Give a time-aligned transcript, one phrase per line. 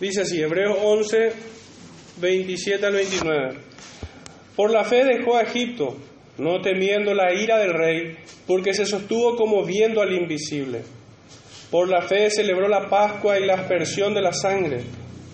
[0.00, 1.32] Dice así, Hebreos 11,
[2.20, 3.56] 27 al 29.
[4.54, 5.96] Por la fe dejó a Egipto,
[6.38, 8.16] no temiendo la ira del rey,
[8.46, 10.82] porque se sostuvo como viendo al invisible.
[11.72, 14.82] Por la fe celebró la Pascua y la aspersión de la sangre,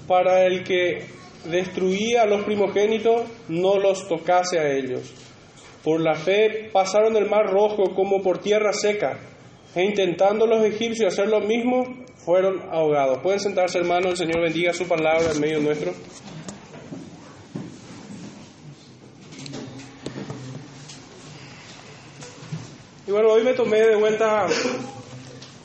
[0.08, 1.04] para el que
[1.44, 5.12] destruía a los primogénitos no los tocase a ellos.
[5.82, 9.18] Por la fe pasaron el mar rojo como por tierra seca,
[9.74, 13.18] e intentando los egipcios hacer lo mismo, fueron ahogados.
[13.18, 15.92] Pueden sentarse, hermanos, el Señor bendiga su palabra en medio nuestro.
[23.06, 24.46] Y bueno, hoy me tomé de vuelta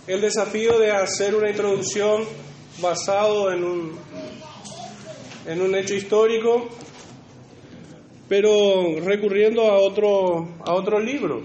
[0.05, 2.25] el desafío de hacer una introducción
[2.81, 3.99] basado en un,
[5.45, 6.67] en un hecho histórico,
[8.27, 11.41] pero recurriendo a otro, a otro libro.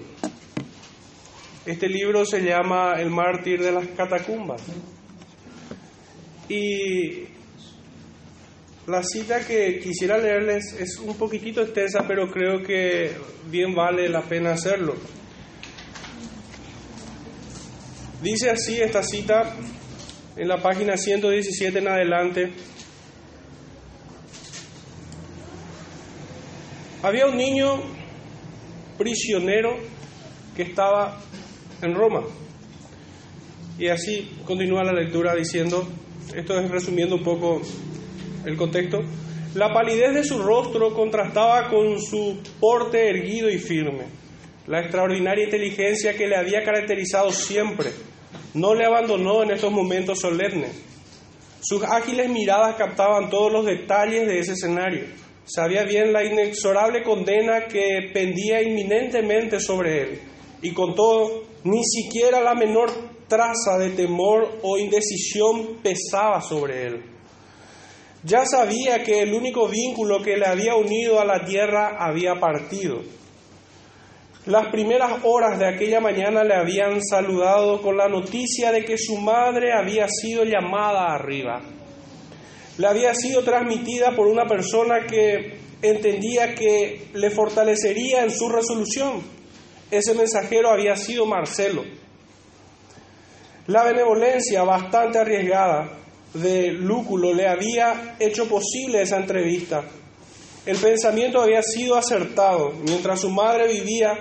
[1.65, 4.61] Este libro se llama El mártir de las catacumbas.
[6.49, 7.25] Y
[8.87, 13.13] la cita que quisiera leerles es un poquitito extensa, pero creo que
[13.51, 14.95] bien vale la pena hacerlo.
[18.23, 19.55] Dice así esta cita
[20.37, 22.53] en la página 117 en adelante.
[27.03, 27.83] Había un niño
[28.97, 29.77] prisionero
[30.57, 31.21] que estaba
[31.83, 32.23] en Roma.
[33.79, 35.87] Y así continúa la lectura diciendo,
[36.35, 37.61] esto es resumiendo un poco
[38.45, 39.01] el contexto,
[39.55, 44.05] la palidez de su rostro contrastaba con su porte erguido y firme,
[44.67, 47.91] la extraordinaria inteligencia que le había caracterizado siempre
[48.55, 50.71] no le abandonó en estos momentos solemnes.
[51.61, 55.05] Sus ágiles miradas captaban todos los detalles de ese escenario.
[55.45, 60.21] Sabía bien la inexorable condena que pendía inminentemente sobre él.
[60.63, 62.91] Y con todo, ni siquiera la menor
[63.35, 67.03] traza de temor o indecisión pesaba sobre él.
[68.23, 73.03] Ya sabía que el único vínculo que le había unido a la tierra había partido
[74.47, 79.17] las primeras horas de aquella mañana le habían saludado con la noticia de que su
[79.17, 81.63] madre había sido llamada arriba.
[82.77, 89.23] Le había sido transmitida por una persona que entendía que le fortalecería en su resolución.
[89.91, 91.83] Ese mensajero había sido Marcelo.
[93.67, 95.89] La benevolencia bastante arriesgada
[96.35, 99.83] de Lúculo le había hecho posible esa entrevista.
[100.67, 102.73] El pensamiento había sido acertado.
[102.83, 104.19] Mientras su madre vivía,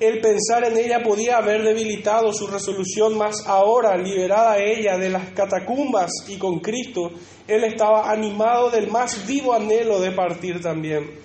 [0.00, 5.28] el pensar en ella podía haber debilitado su resolución, mas ahora, liberada ella de las
[5.30, 7.10] catacumbas y con Cristo,
[7.46, 11.20] él estaba animado del más vivo anhelo de partir también.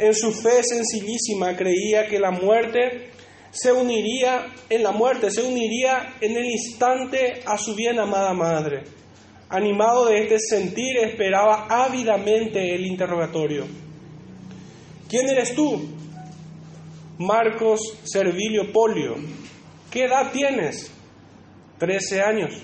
[0.00, 3.13] En su fe sencillísima creía que la muerte
[3.54, 8.82] se uniría, en la muerte se uniría en el instante a su bien amada madre.
[9.48, 13.64] Animado de este sentir, esperaba ávidamente el interrogatorio.
[15.08, 15.88] ¿Quién eres tú?
[17.18, 19.14] Marcos Servilio Polio.
[19.88, 20.90] ¿Qué edad tienes?
[21.78, 22.60] Trece años.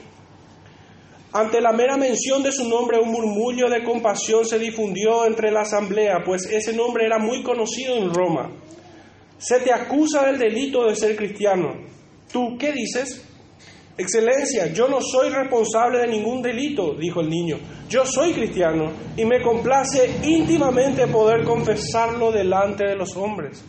[1.33, 5.61] Ante la mera mención de su nombre, un murmullo de compasión se difundió entre la
[5.61, 8.51] asamblea, pues ese nombre era muy conocido en Roma.
[9.41, 11.73] Se te acusa del delito de ser cristiano.
[12.31, 13.27] ¿Tú qué dices?
[13.97, 17.59] Excelencia, yo no soy responsable de ningún delito, dijo el niño.
[17.89, 23.65] Yo soy cristiano y me complace íntimamente poder confesarlo delante de los hombres.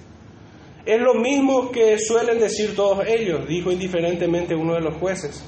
[0.85, 5.41] Es lo mismo que suelen decir todos ellos, dijo indiferentemente uno de los jueces.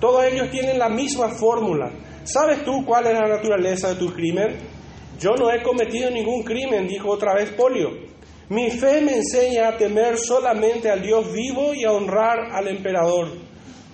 [0.00, 1.92] Todos ellos tienen la misma fórmula.
[2.24, 4.56] ¿Sabes tú cuál es la naturaleza de tu crimen?
[5.20, 8.07] Yo no he cometido ningún crimen, dijo otra vez Polio.
[8.50, 13.28] Mi fe me enseña a temer solamente al Dios vivo y a honrar al emperador.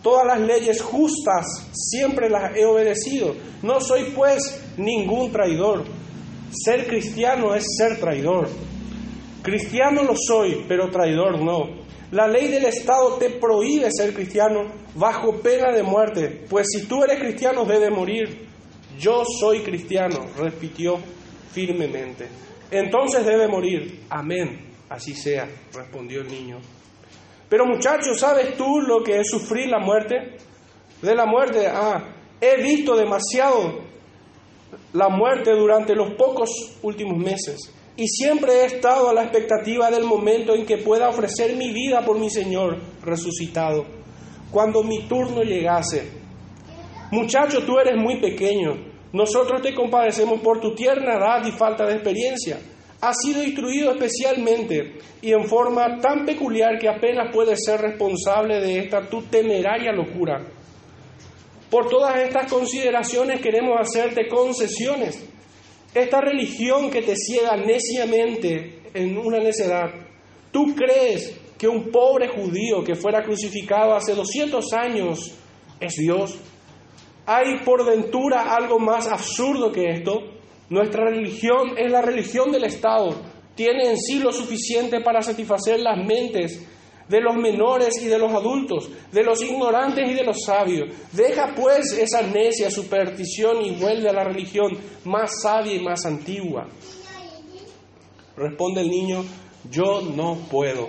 [0.01, 3.35] Todas las leyes justas siempre las he obedecido.
[3.63, 5.85] No soy pues ningún traidor.
[6.53, 8.49] Ser cristiano es ser traidor.
[9.43, 11.85] Cristiano lo soy, pero traidor no.
[12.13, 17.03] La ley del Estado te prohíbe ser cristiano bajo pena de muerte, pues si tú
[17.03, 18.47] eres cristiano debe morir.
[19.01, 20.99] Yo soy cristiano, repitió
[21.53, 22.29] firmemente.
[22.79, 24.05] Entonces debe morir.
[24.11, 24.73] Amén.
[24.89, 26.59] Así sea, respondió el niño.
[27.49, 30.37] Pero muchacho, ¿sabes tú lo que es sufrir la muerte?
[31.01, 32.03] De la muerte, ah,
[32.41, 33.83] he visto demasiado
[34.93, 37.73] la muerte durante los pocos últimos meses.
[37.97, 42.05] Y siempre he estado a la expectativa del momento en que pueda ofrecer mi vida
[42.05, 43.85] por mi Señor resucitado,
[44.51, 46.11] cuando mi turno llegase.
[47.13, 48.94] Muchacho, tú eres muy pequeño.
[49.15, 52.59] Nosotros te compadecemos por tu tierna edad y falta de experiencia.
[53.01, 58.81] Has sido instruido especialmente y en forma tan peculiar que apenas puedes ser responsable de
[58.81, 60.45] esta tu temeraria locura.
[61.71, 65.25] Por todas estas consideraciones queremos hacerte concesiones.
[65.95, 69.95] Esta religión que te ciega neciamente en una necedad,
[70.51, 75.37] ¿tú crees que un pobre judío que fuera crucificado hace 200 años
[75.79, 76.37] es Dios?
[77.27, 80.21] ¿Hay por ventura algo más absurdo que esto?
[80.69, 83.15] Nuestra religión es la religión del Estado.
[83.55, 86.67] Tiene en sí lo suficiente para satisfacer las mentes
[87.09, 90.89] de los menores y de los adultos, de los ignorantes y de los sabios.
[91.13, 96.67] Deja pues esa necia superstición y vuelve a la religión más sabia y más antigua.
[98.37, 99.25] Responde el niño,
[99.71, 100.89] yo no puedo.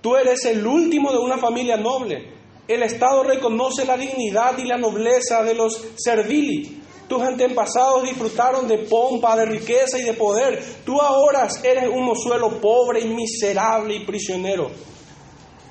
[0.00, 2.39] Tú eres el último de una familia noble.
[2.70, 6.80] El Estado reconoce la dignidad y la nobleza de los servili.
[7.08, 10.62] Tus antepasados disfrutaron de pompa, de riqueza y de poder.
[10.84, 14.70] Tú ahora eres un mozuelo pobre y miserable y prisionero.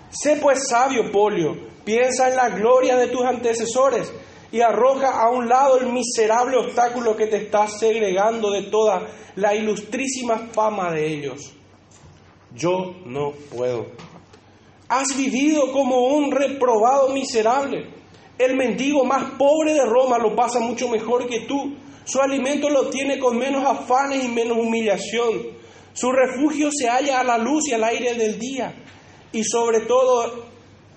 [0.10, 1.56] Sé pues sabio, Polio,
[1.86, 4.12] piensa en la gloria de tus antecesores
[4.51, 9.07] y arroja a un lado el miserable obstáculo que te está segregando de toda
[9.38, 11.54] la ilustrísima fama de ellos.
[12.54, 13.86] Yo no puedo.
[14.89, 17.86] Has vivido como un reprobado miserable.
[18.39, 21.75] El mendigo más pobre de Roma lo pasa mucho mejor que tú.
[22.06, 25.59] Su alimento lo tiene con menos afanes y menos humillación.
[25.94, 28.74] Su refugio se halla a la luz y al aire del día.
[29.31, 30.45] Y sobre todo,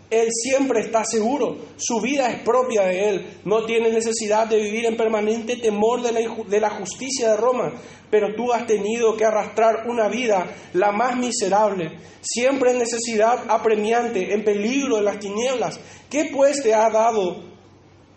[0.09, 4.87] Él siempre está seguro, su vida es propia de Él, no tiene necesidad de vivir
[4.87, 7.73] en permanente temor de la, justicia de Roma,
[8.13, 14.35] pero tú has tenido que arrastrar una vida la más miserable, siempre en necesidad apremiante,
[14.35, 15.81] en peligro de las tinieblas.
[16.11, 17.43] ¿Qué pues te ha dado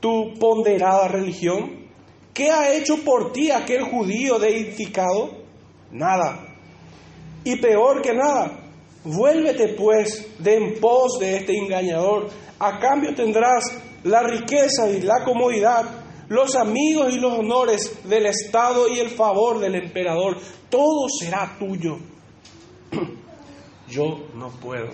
[0.02, 1.88] tu ponderada religión?
[2.34, 5.46] ¿Qué ha hecho por ti aquel judío deificado?
[5.92, 6.46] Nada.
[7.46, 8.66] Y peor que nada,
[9.06, 12.28] Vuélvete pues de en pos de este engañador.
[12.60, 13.64] A cambio tendrás
[14.04, 15.86] la riqueza y la comodidad,
[16.28, 20.38] los amigos y los honores del Estado y el favor del emperador.
[20.70, 21.98] Todo será tuyo.
[23.90, 24.90] Yo no puedo,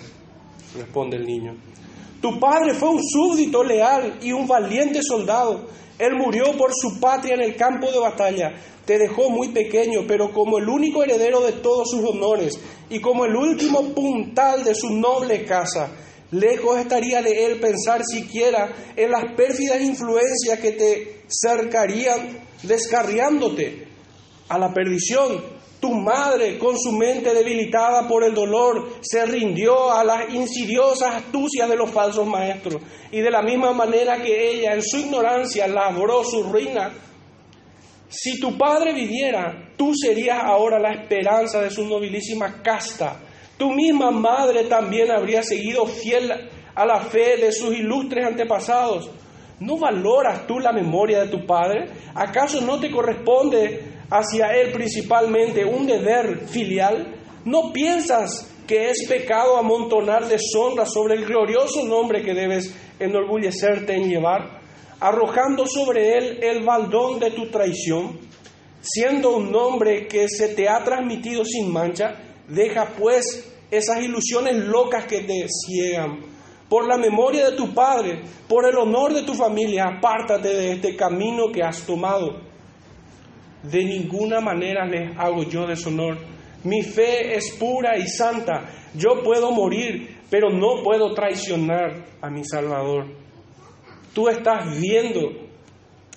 [0.76, 1.56] responde el niño.
[2.22, 5.68] Tu padre fue un súbdito leal y un valiente soldado.
[5.98, 8.54] Él murió por su patria en el campo de batalla
[8.86, 13.26] te dejó muy pequeño, pero como el único heredero de todos sus honores y como
[13.26, 15.92] el último puntal de su noble casa,
[16.32, 23.88] lejos estaría de él pensar siquiera en las pérfidas influencias que te cercarían descarriándote
[24.50, 25.62] a la perdición.
[25.80, 31.68] Tu madre, con su mente debilitada por el dolor, se rindió a las insidiosas astucias
[31.68, 32.82] de los falsos maestros.
[33.12, 36.92] Y de la misma manera que ella, en su ignorancia, labró su ruina,
[38.12, 43.20] si tu padre viviera, tú serías ahora la esperanza de su nobilísima casta.
[43.62, 46.32] Tu misma madre también habría seguido fiel
[46.74, 49.08] a la fe de sus ilustres antepasados.
[49.60, 51.86] ¿No valoras tú la memoria de tu padre?
[52.16, 57.14] ¿Acaso no te corresponde hacia él principalmente un deber filial?
[57.46, 64.10] ¿No piensas que es pecado amontonar deshonra sobre el glorioso nombre que debes enorgullecerte en
[64.10, 64.60] llevar?
[65.00, 68.20] arrojando sobre él el baldón de tu traición,
[68.82, 75.06] siendo un nombre que se te ha transmitido sin mancha, deja pues esas ilusiones locas
[75.06, 76.20] que te ciegan.
[76.70, 80.96] Por la memoria de tu padre, por el honor de tu familia, apártate de este
[80.96, 82.42] camino que has tomado.
[83.64, 86.18] De ninguna manera les hago yo deshonor.
[86.64, 88.70] Mi fe es pura y santa.
[88.94, 93.22] Yo puedo morir, pero no puedo traicionar a mi Salvador
[94.14, 95.32] tú estás viendo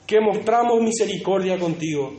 [0.06, 2.12] que mostramos misericordia contigo.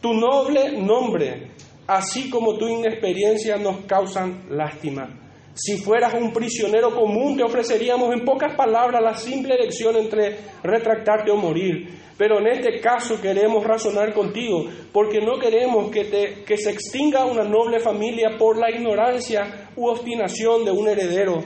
[0.00, 1.52] Tu noble nombre,
[1.96, 5.18] así como tu inexperiencia, nos causan lástima.
[5.54, 11.30] Si fueras un prisionero común, te ofreceríamos en pocas palabras la simple elección entre retractarte
[11.30, 12.00] o morir.
[12.16, 17.26] Pero en este caso queremos razonar contigo, porque no queremos que, te, que se extinga
[17.26, 21.42] una noble familia por la ignorancia u obstinación de un heredero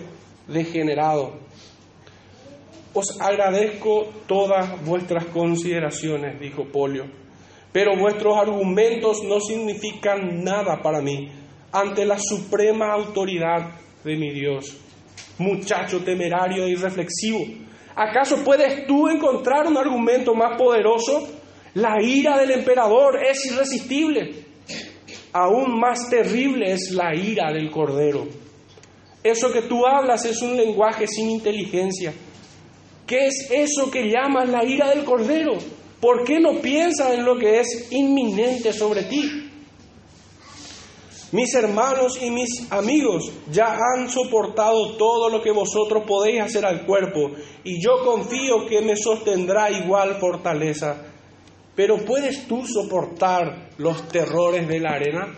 [0.47, 1.41] degenerado.
[2.93, 7.05] Os agradezco todas vuestras consideraciones, dijo Polio,
[7.77, 11.29] pero vuestros argumentos no significan nada para mí
[11.71, 14.75] ante la suprema autoridad de mi Dios.
[15.37, 17.45] Muchacho temerario e irreflexivo,
[17.95, 21.29] ¿acaso puedes tú encontrar un argumento más poderoso?
[21.75, 24.47] La ira del emperador es irresistible.
[25.35, 28.27] Aún más terrible es la ira del cordero.
[29.23, 32.15] Eso que tú hablas es un lenguaje sin inteligencia
[33.07, 35.59] ¿Qué es eso que llamas la ira del Cordero?
[36.01, 39.47] ¿Por qué no piensas en lo que es inminente sobre ti?
[41.33, 46.87] Mis hermanos y mis amigos ya han soportado todo lo que vosotros podéis hacer al
[46.87, 47.33] cuerpo,
[47.65, 50.97] y yo confío que me sostendrá igual fortaleza.
[51.75, 55.35] Pero ¿puedes tú soportar los terrores de la arena?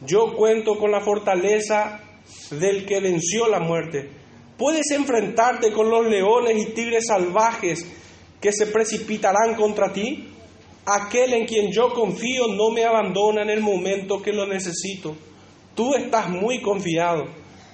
[0.00, 2.00] Yo cuento con la fortaleza
[2.50, 4.10] del que venció la muerte.
[4.56, 7.86] Puedes enfrentarte con los leones y tigres salvajes
[8.42, 10.28] que se precipitarán contra ti.
[10.84, 15.14] Aquel en quien yo confío no me abandona en el momento que lo necesito.
[15.76, 17.24] Tú estás muy confiado.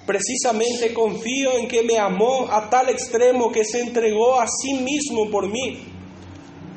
[0.05, 5.29] Precisamente confío en que me amó a tal extremo que se entregó a sí mismo
[5.31, 5.85] por mí.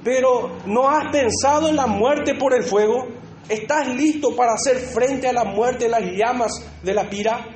[0.02, 3.06] Pero ¿no has pensado en la muerte por el fuego?
[3.48, 6.50] ¿Estás listo para hacer frente a la muerte las llamas
[6.82, 7.46] de la pira?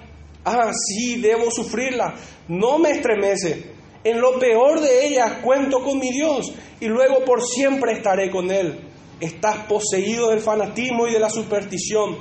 [0.44, 2.14] Ah, sí, debo sufrirla.
[2.48, 3.75] No me estremece.
[4.06, 8.52] En lo peor de ellas cuento con mi Dios y luego por siempre estaré con
[8.52, 8.78] Él.
[9.18, 12.16] Estás poseído del fanatismo y de la superstición.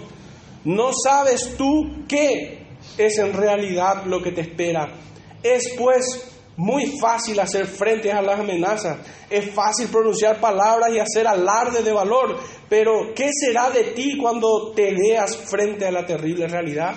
[0.64, 2.66] No sabes tú qué
[2.98, 4.96] es en realidad lo que te espera.
[5.44, 6.28] Es pues
[6.58, 8.98] muy fácil hacer frente a las amenazas,
[9.30, 14.72] es fácil pronunciar palabras y hacer alarde de valor, pero ¿qué será de ti cuando
[14.72, 16.96] te veas frente a la terrible realidad?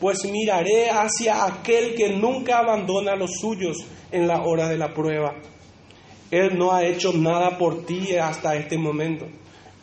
[0.00, 4.94] Pues miraré hacia aquel que nunca abandona a los suyos en la hora de la
[4.94, 5.34] prueba.
[6.30, 9.26] Él no ha hecho nada por ti hasta este momento.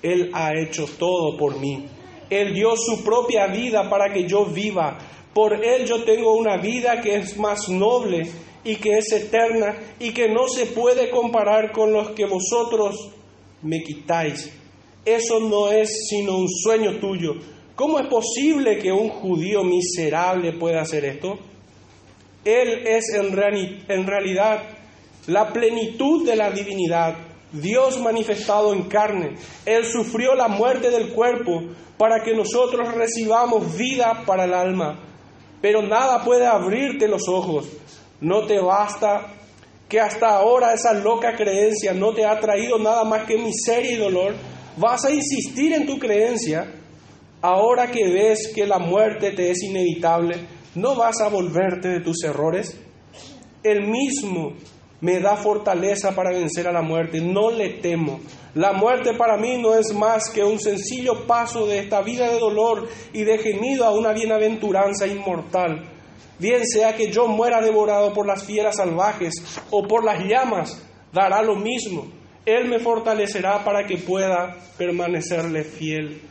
[0.02, 1.86] Él ha hecho todo por mí.
[2.30, 4.98] Él dio su propia vida para que yo viva.
[5.34, 8.28] Por Él yo tengo una vida que es más noble
[8.64, 13.10] y que es eterna y que no se puede comparar con los que vosotros
[13.62, 14.52] me quitáis.
[15.06, 17.36] Eso no es sino un sueño tuyo.
[17.78, 21.38] ¿Cómo es posible que un judío miserable pueda hacer esto?
[22.44, 23.34] Él es en,
[24.08, 24.64] realidad
[25.28, 27.14] la plenitud de la divinidad,
[27.52, 29.36] Dios manifestado en carne.
[29.64, 31.66] Él sufrió la muerte del cuerpo
[32.00, 35.00] para que nosotros recibamos vida para el alma.
[35.62, 37.68] Pero nada puede abrirte los ojos.
[38.20, 39.36] No te basta
[39.88, 43.98] que hasta ahora esa loca creencia no te ha traído nada más que miseria y
[43.98, 44.34] dolor.
[44.78, 46.74] Vas a insistir en tu creencia
[47.42, 52.24] ahora que ves que la muerte te es inevitable ¿no vas a volverte de tus
[52.24, 52.80] errores?
[53.64, 54.54] El mismo
[55.02, 58.20] me da fortaleza para vencer a la muerte, no le temo.
[58.54, 62.40] La muerte para mí no es más que un sencillo paso de esta vida de
[62.40, 65.84] dolor y de gemido a una bienaventuranza inmortal.
[66.40, 69.34] Bien sea que yo muera devorado por las fieras salvajes
[69.72, 70.80] o por las llamas,
[71.12, 72.08] dará lo mismo.
[72.46, 76.22] Él me fortalecerá para que pueda permanecerle fiel.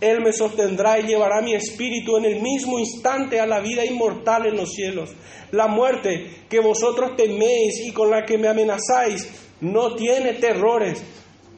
[0.00, 4.46] Él me sostendrá y llevará mi espíritu en el mismo instante a la vida inmortal
[4.46, 5.14] en los cielos.
[5.52, 9.28] La muerte que vosotros teméis y con la que me amenazáis
[9.60, 11.02] no tiene terrores,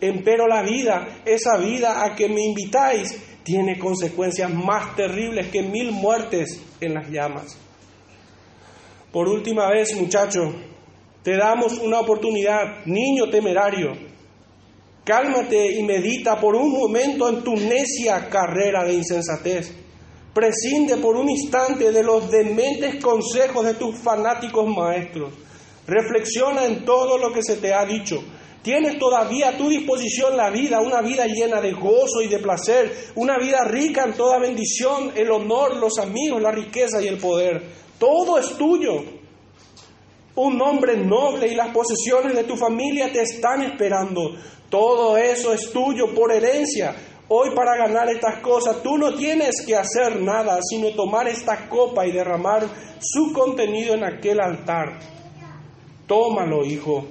[0.01, 5.93] empero la vida, esa vida a que me invitáis, tiene consecuencias más terribles que mil
[5.93, 7.57] muertes en las llamas.
[9.13, 10.55] Por última vez, muchacho,
[11.23, 14.06] te damos una oportunidad, niño temerario
[15.07, 19.73] Cálmate y medita por un momento en tu necia carrera de insensatez.
[20.35, 25.33] Prescinde por un instante de los dementes consejos de tus fanáticos maestros.
[25.87, 28.21] Reflexiona en todo lo que se te ha dicho.
[28.63, 32.93] Tienes todavía a tu disposición la vida, una vida llena de gozo y de placer,
[33.15, 37.63] una vida rica en toda bendición, el honor, los amigos, la riqueza y el poder.
[37.97, 39.05] Todo es tuyo.
[40.35, 44.35] Un hombre noble y las posesiones de tu familia te están esperando.
[44.71, 46.95] Todo eso es tuyo por herencia.
[47.29, 52.07] Hoy para ganar estas cosas tú no tienes que hacer nada, sino tomar esta copa
[52.07, 52.67] y derramar
[53.01, 54.99] su contenido en aquel altar.
[56.07, 57.07] Tómalo, hijo.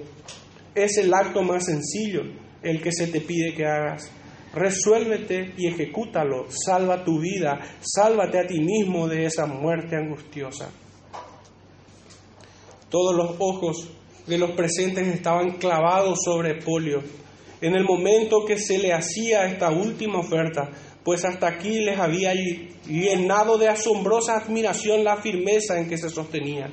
[0.73, 2.23] Es el acto más sencillo,
[2.61, 4.09] el que se te pide que hagas.
[4.53, 6.47] Resuélvete y ejecútalo.
[6.49, 7.59] Salva tu vida.
[7.81, 10.69] Sálvate a ti mismo de esa muerte angustiosa.
[12.89, 13.89] Todos los ojos
[14.27, 17.03] de los presentes estaban clavados sobre Polio
[17.61, 20.69] en el momento que se le hacía esta última oferta,
[21.03, 22.33] pues hasta aquí les había
[22.87, 26.71] llenado de asombrosa admiración la firmeza en que se sostenían.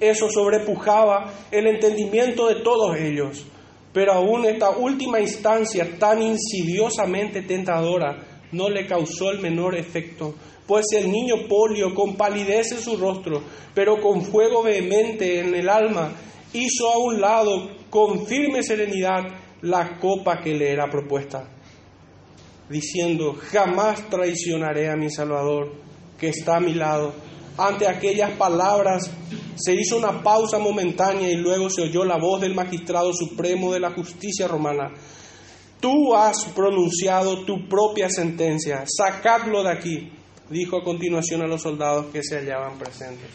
[0.00, 3.46] Eso sobrepujaba el entendimiento de todos ellos,
[3.92, 10.34] pero aún esta última instancia tan insidiosamente tentadora no le causó el menor efecto,
[10.66, 13.42] pues el niño polio, con palidez en su rostro,
[13.72, 16.12] pero con fuego vehemente en el alma,
[16.52, 19.22] hizo a un lado con firme serenidad
[19.62, 21.48] la copa que le era propuesta,
[22.68, 25.72] diciendo, jamás traicionaré a mi Salvador,
[26.18, 27.12] que está a mi lado.
[27.56, 29.10] Ante aquellas palabras
[29.56, 33.80] se hizo una pausa momentánea y luego se oyó la voz del magistrado supremo de
[33.80, 34.92] la justicia romana.
[35.80, 40.12] Tú has pronunciado tu propia sentencia, sacadlo de aquí,
[40.48, 43.28] dijo a continuación a los soldados que se hallaban presentes.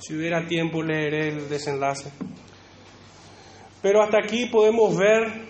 [0.00, 2.10] Si hubiera tiempo leeré el desenlace.
[3.82, 5.49] Pero hasta aquí podemos ver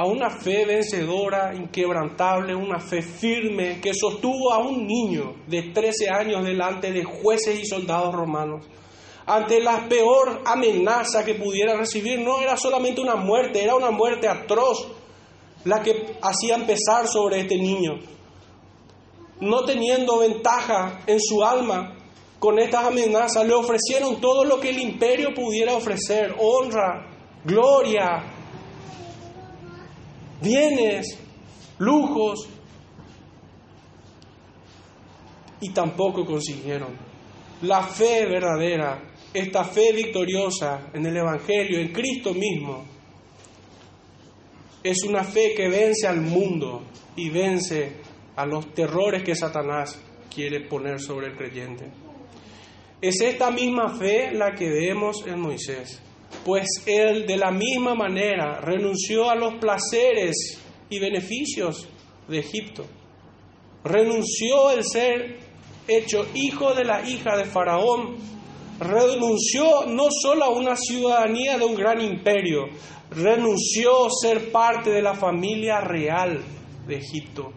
[0.00, 6.08] a una fe vencedora, inquebrantable, una fe firme que sostuvo a un niño de 13
[6.08, 8.64] años delante de jueces y soldados romanos.
[9.26, 14.26] Ante la peor amenaza que pudiera recibir, no era solamente una muerte, era una muerte
[14.26, 14.88] atroz
[15.66, 17.98] la que hacía empezar sobre este niño.
[19.40, 21.98] No teniendo ventaja en su alma
[22.38, 27.06] con estas amenazas, le ofrecieron todo lo que el imperio pudiera ofrecer, honra,
[27.44, 28.39] gloria,
[30.42, 31.18] bienes,
[31.78, 32.48] lujos,
[35.60, 36.96] y tampoco consiguieron.
[37.62, 42.84] La fe verdadera, esta fe victoriosa en el Evangelio, en Cristo mismo,
[44.82, 46.82] es una fe que vence al mundo
[47.16, 47.96] y vence
[48.36, 50.00] a los terrores que Satanás
[50.34, 51.90] quiere poner sobre el creyente.
[53.02, 56.00] Es esta misma fe la que vemos en Moisés
[56.44, 60.58] pues él de la misma manera renunció a los placeres
[60.88, 61.88] y beneficios
[62.28, 62.84] de Egipto.
[63.84, 65.38] Renunció el ser
[65.88, 68.16] hecho hijo de la hija de Faraón.
[68.78, 72.64] Renunció no solo a una ciudadanía de un gran imperio,
[73.10, 76.40] renunció a ser parte de la familia real
[76.86, 77.52] de Egipto.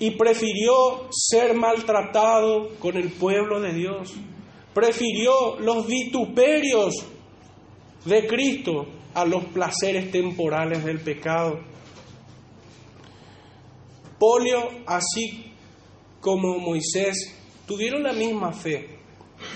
[0.00, 4.14] Y prefirió ser maltratado con el pueblo de Dios
[4.74, 6.94] prefirió los vituperios
[8.04, 11.60] de Cristo a los placeres temporales del pecado.
[14.18, 15.52] Polio, así
[16.20, 17.36] como Moisés,
[17.66, 18.98] tuvieron la misma fe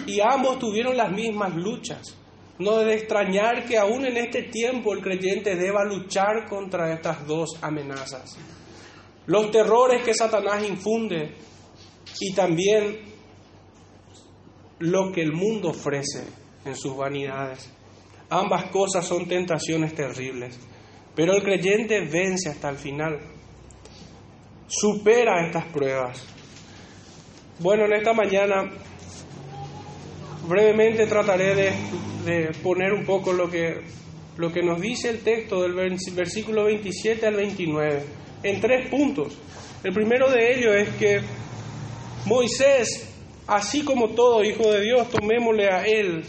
[0.06, 2.16] y ambos tuvieron las mismas luchas.
[2.59, 7.59] No debe extrañar que aún en este tiempo el creyente deba luchar contra estas dos
[7.61, 8.37] amenazas.
[9.26, 11.35] Los terrores que Satanás infunde
[12.21, 13.13] y también
[14.85, 16.25] lo que el mundo ofrece
[16.64, 17.71] en sus vanidades.
[18.29, 20.59] Ambas cosas son tentaciones terribles,
[21.14, 23.19] pero el creyente vence hasta el final,
[24.66, 26.27] supera estas pruebas.
[27.61, 28.70] Bueno, en esta mañana
[30.47, 31.55] brevemente trataré
[32.25, 33.81] de, poner un poco lo que,
[34.37, 35.73] lo que nos dice el texto del
[36.14, 38.05] versículo 27 al 29,
[38.42, 39.38] en tres puntos.
[39.83, 41.20] El primero de ellos es que
[42.27, 43.13] Moisés
[43.46, 46.24] Así como todo hijo de Dios, tomémosle a Él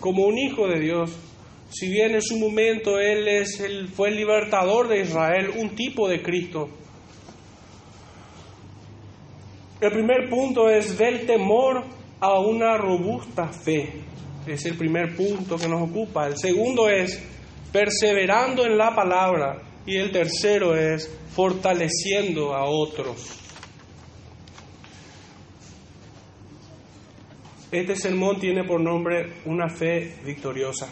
[0.00, 1.10] como un hijo de Dios.
[1.70, 6.08] Si bien en su momento Él es el, fue el libertador de Israel, un tipo
[6.08, 6.68] de Cristo.
[9.80, 11.84] El primer punto es del temor
[12.20, 13.92] a una robusta fe.
[14.46, 16.26] Es el primer punto que nos ocupa.
[16.26, 17.22] El segundo es
[17.72, 19.62] perseverando en la palabra.
[19.86, 23.47] Y el tercero es fortaleciendo a otros.
[27.70, 30.88] Este sermón tiene por nombre una fe victoriosa.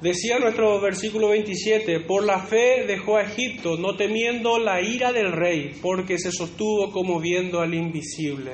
[0.00, 5.30] Decía nuestro versículo 27, por la fe dejó a Egipto, no temiendo la ira del
[5.30, 8.52] rey, porque se sostuvo como viendo al invisible.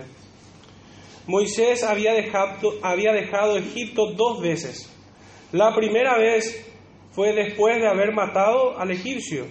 [1.28, 4.92] Moisés había dejado, Egipto dos veces.
[5.52, 6.66] La primera vez
[7.12, 9.46] fue después de haber matado al egipcio.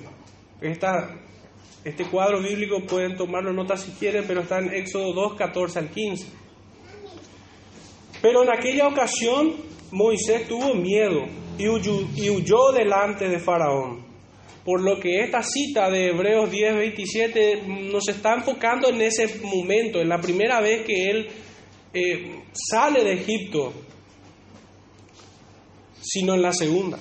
[1.84, 5.90] este cuadro bíblico pueden tomarlo nota si quieren, pero está en Éxodo 2, 14 al
[5.90, 6.47] 15.
[8.22, 9.56] Pero en aquella ocasión
[9.92, 11.26] Moisés tuvo miedo
[11.58, 14.06] y huyó, delante de Faraón.
[14.64, 20.02] Por lo que esta cita de Hebreos 10, 27 nos está enfocando en ese momento,
[20.02, 21.28] en la primera vez que él
[21.94, 23.74] eh, sale de Egipto,
[26.02, 27.00] sino en la segunda.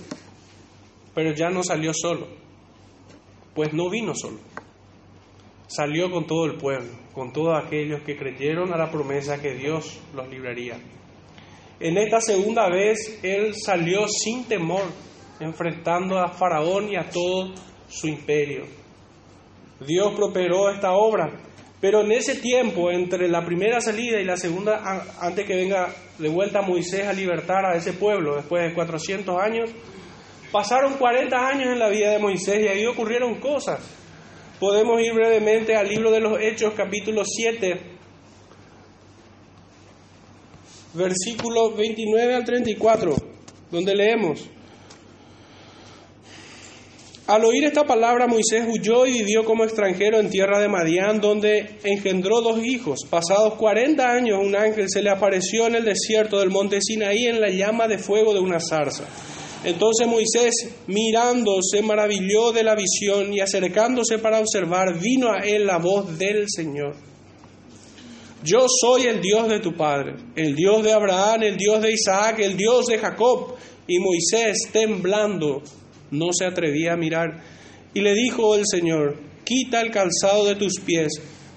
[1.13, 2.29] Pero ya no salió solo,
[3.55, 4.39] pues no vino solo.
[5.67, 9.99] Salió con todo el pueblo, con todos aquellos que creyeron a la promesa que Dios
[10.15, 10.79] los libraría.
[11.79, 14.85] En esta segunda vez él salió sin temor,
[15.41, 17.53] enfrentando a Faraón y a todo
[17.89, 18.65] su imperio.
[19.87, 21.31] Dios prosperó esta obra,
[21.81, 26.29] pero en ese tiempo, entre la primera salida y la segunda, antes que venga de
[26.31, 29.71] vuelta Moisés a libertar a ese pueblo, después de 400 años,
[30.51, 33.81] pasaron 40 años en la vida de Moisés y ahí ocurrieron cosas.
[34.59, 37.96] Podemos ir brevemente al libro de los Hechos, capítulo 7,
[40.97, 43.15] versículo 29 al 34,
[43.71, 44.49] donde leemos.
[47.27, 51.79] Al oír esta palabra, Moisés huyó y vivió como extranjero en tierra de Madián, donde
[51.83, 53.01] engendró dos hijos.
[53.11, 57.41] Pasados 40 años, un ángel se le apareció en el desierto del monte Sinaí en
[57.41, 59.05] la llama de fuego de una zarza.
[59.65, 60.55] Entonces Moisés,
[60.87, 66.17] mirando, se maravilló de la visión y acercándose para observar, vino a él la voz
[66.17, 66.95] del Señor.
[68.45, 72.39] Yo soy el Dios de tu padre, el Dios de Abraham, el Dios de Isaac,
[72.41, 73.55] el Dios de Jacob.
[73.89, 75.63] Y Moisés, temblando,
[76.11, 77.43] no se atrevía a mirar.
[77.95, 81.13] Y le dijo el Señor, quita el calzado de tus pies,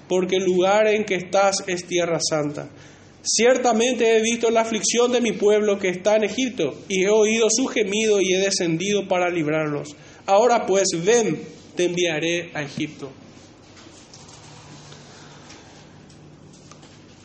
[0.08, 2.70] porque el lugar en que estás es tierra santa.
[3.22, 7.48] Ciertamente he visto la aflicción de mi pueblo que está en Egipto, y he oído
[7.50, 9.94] su gemido y he descendido para librarlos.
[10.24, 11.40] Ahora pues, ven,
[11.76, 13.10] te enviaré a Egipto.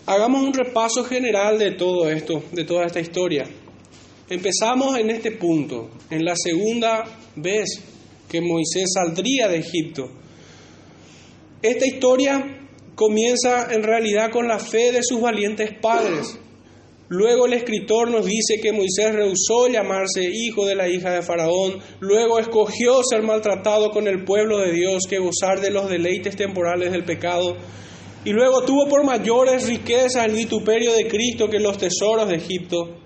[0.08, 3.46] Hagamos un repaso general de todo esto, de toda esta historia.
[4.30, 7.04] Empezamos en este punto, en la segunda
[7.36, 7.82] vez
[8.30, 10.12] que Moisés saldría de Egipto.
[11.60, 12.60] Esta historia
[12.94, 16.38] comienza en realidad con la fe de sus valientes padres.
[17.08, 21.80] Luego el escritor nos dice que Moisés rehusó llamarse hijo de la hija de Faraón,
[22.00, 26.92] luego escogió ser maltratado con el pueblo de Dios que gozar de los deleites temporales
[26.92, 27.58] del pecado,
[28.26, 32.98] y luego tuvo por mayores riquezas el vituperio de Cristo que los tesoros de Egipto.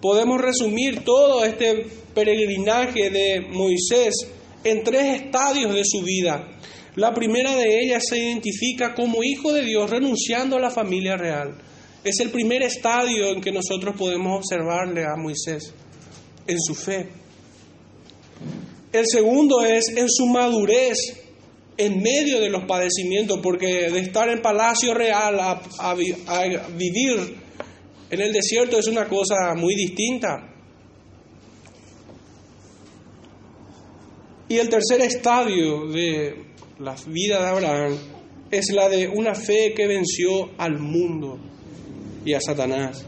[0.00, 4.14] Podemos resumir todo este peregrinaje de Moisés
[4.62, 6.48] en tres estadios de su vida.
[6.94, 11.58] La primera de ellas se identifica como hijo de Dios renunciando a la familia real.
[12.04, 15.74] Es el primer estadio en que nosotros podemos observarle a Moisés
[16.46, 17.08] en su fe.
[18.92, 21.29] El segundo es en su madurez
[21.80, 27.36] en medio de los padecimientos, porque de estar en palacio real a, a vivir
[28.10, 30.46] en el desierto es una cosa muy distinta.
[34.48, 36.34] Y el tercer estadio de
[36.80, 37.96] la vida de Abraham
[38.50, 41.38] es la de una fe que venció al mundo
[42.24, 43.06] y a Satanás.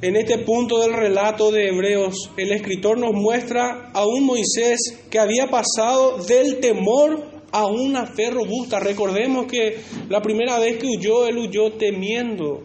[0.00, 4.80] En este punto del relato de Hebreos, el escritor nos muestra a un Moisés
[5.10, 8.80] que había pasado del temor a una fe robusta.
[8.80, 12.62] Recordemos que la primera vez que huyó, él huyó temiendo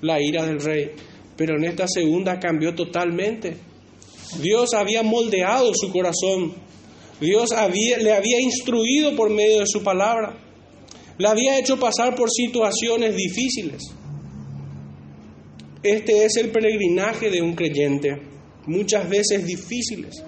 [0.00, 0.90] la ira del rey,
[1.36, 3.56] pero en esta segunda cambió totalmente.
[4.40, 6.68] Dios había moldeado su corazón
[7.20, 10.36] Dios le había instruido por medio de su palabra.
[11.18, 13.82] Le había hecho pasar por situaciones difíciles.
[15.82, 18.20] Este es el peregrinaje de un creyente,
[18.66, 20.22] muchas veces difíciles.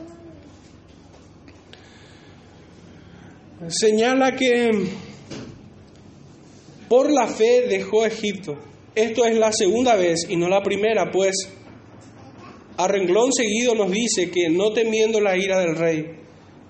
[3.69, 4.71] Señala que
[6.89, 8.57] por la fe dejó Egipto.
[8.95, 11.35] Esto es la segunda vez y no la primera, pues
[12.79, 16.07] a renglón seguido nos dice que no temiendo la ira del rey,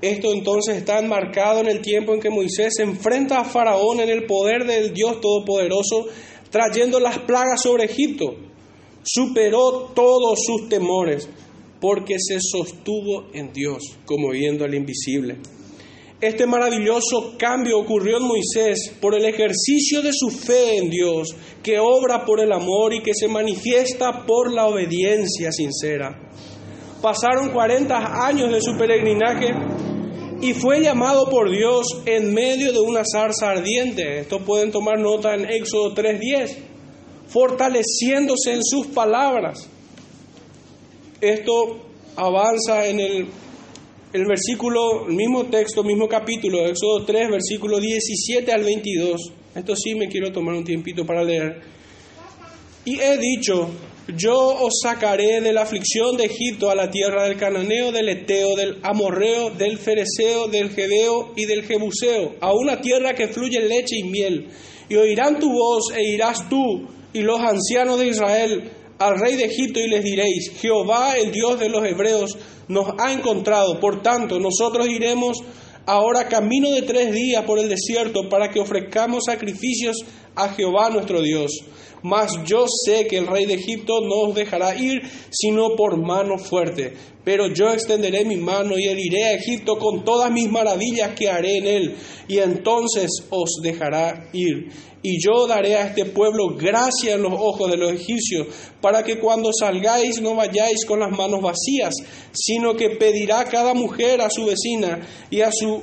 [0.02, 4.08] esto entonces está enmarcado en el tiempo en que Moisés se enfrenta a Faraón en
[4.08, 6.08] el poder del Dios Todopoderoso,
[6.50, 8.34] trayendo las plagas sobre Egipto.
[9.04, 11.28] Superó todos sus temores
[11.80, 15.36] porque se sostuvo en Dios como viendo al invisible.
[16.20, 21.78] Este maravilloso cambio ocurrió en Moisés por el ejercicio de su fe en Dios, que
[21.78, 26.30] obra por el amor y que se manifiesta por la obediencia sincera.
[27.00, 29.54] Pasaron 40 años de su peregrinaje
[30.42, 34.20] y fue llamado por Dios en medio de una zarza ardiente.
[34.20, 36.56] Esto pueden tomar nota en Éxodo 3:10,
[37.28, 39.68] fortaleciéndose en sus palabras.
[41.22, 41.78] Esto
[42.16, 43.28] avanza en el,
[44.12, 49.32] el versículo, el mismo texto, mismo capítulo, Éxodo 3, versículo 17 al 22.
[49.54, 51.60] Esto sí me quiero tomar un tiempito para leer.
[52.84, 53.70] Y he dicho,
[54.16, 58.56] yo os sacaré de la aflicción de Egipto a la tierra del cananeo, del eteo,
[58.56, 63.96] del amorreo, del fereceo, del jebeo y del jebuseo, a una tierra que fluye leche
[63.98, 64.48] y miel.
[64.88, 68.70] Y oirán tu voz e irás tú y los ancianos de Israel
[69.00, 72.36] al rey de Egipto y les diréis, Jehová, el Dios de los hebreos,
[72.68, 73.80] nos ha encontrado.
[73.80, 75.38] Por tanto, nosotros iremos
[75.86, 79.96] ahora camino de tres días por el desierto para que ofrezcamos sacrificios
[80.36, 81.50] a Jehová nuestro Dios.
[82.02, 86.38] Mas yo sé que el rey de Egipto no os dejará ir sino por mano
[86.38, 86.94] fuerte.
[87.24, 91.28] Pero yo extenderé mi mano y él iré a Egipto con todas mis maravillas que
[91.28, 91.96] haré en él,
[92.28, 94.68] y entonces os dejará ir.
[95.02, 98.46] Y yo daré a este pueblo gracia en los ojos de los egipcios,
[98.80, 101.94] para que cuando salgáis no vayáis con las manos vacías,
[102.32, 105.82] sino que pedirá cada mujer a su vecina y a su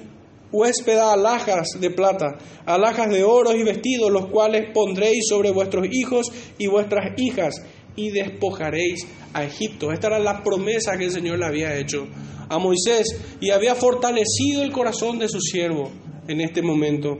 [0.51, 6.27] huéspeda alhajas de plata, alhajas de oro y vestidos, los cuales pondréis sobre vuestros hijos
[6.57, 7.55] y vuestras hijas,
[7.95, 9.91] y despojaréis a Egipto.
[9.91, 12.07] Esta era la promesa que el Señor le había hecho
[12.47, 13.07] a Moisés
[13.41, 15.91] y había fortalecido el corazón de su siervo
[16.27, 17.17] en este momento.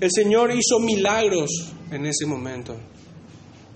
[0.00, 1.50] El Señor hizo milagros
[1.90, 2.76] en ese momento.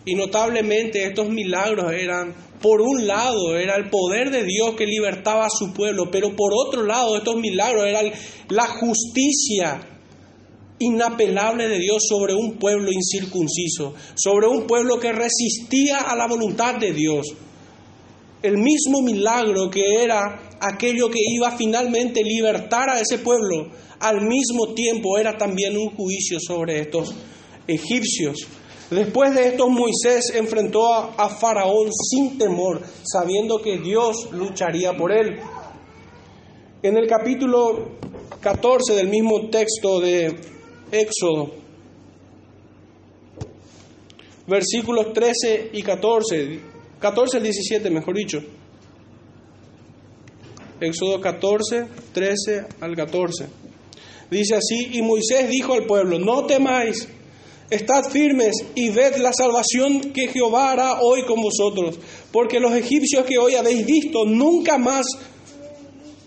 [0.05, 5.47] Y notablemente estos milagros eran, por un lado, era el poder de Dios que libertaba
[5.47, 8.11] a su pueblo, pero por otro lado, estos milagros eran
[8.49, 9.89] la justicia
[10.81, 16.75] inapelable de Dios sobre un pueblo incircunciso, sobre un pueblo que resistía a la voluntad
[16.75, 17.29] de Dios.
[18.43, 24.23] El mismo milagro que era aquello que iba finalmente a libertar a ese pueblo, al
[24.23, 27.15] mismo tiempo era también un juicio sobre estos
[27.69, 28.49] egipcios.
[28.93, 35.41] Después de esto Moisés enfrentó a, Faraón sin temor, sabiendo que Dios lucharía por él.
[36.83, 37.89] En el capítulo
[38.41, 40.37] 14 del mismo texto de
[40.91, 41.53] Éxodo,
[44.47, 46.61] versículos 13 y 14,
[47.01, 48.43] 14 al 17 mejor dicho.
[50.81, 53.47] Éxodo 14, 13 al 14.
[54.31, 57.09] Dice así, y Moisés dijo al pueblo, no temáis
[57.73, 61.99] Estad firmes y ved la salvación que Jehová hará hoy con vosotros,
[62.31, 65.07] porque los egipcios que hoy habéis visto, nunca más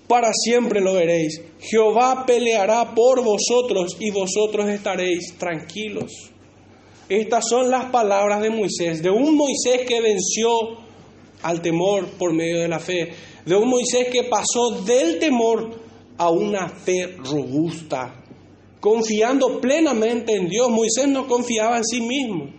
[0.08, 1.40] para siempre lo veréis.
[1.60, 6.32] Jehová peleará por vosotros y vosotros estaréis tranquilos.
[7.10, 10.50] Estas son las palabras de Moisés, de un Moisés que venció
[11.44, 13.14] al temor por medio de la fe,
[13.46, 15.80] de un Moisés que pasó del temor
[16.18, 18.25] a una fe robusta,
[18.86, 20.70] confiando plenamente en Dios.
[20.70, 22.54] Moisés no confiaba en sí mismo.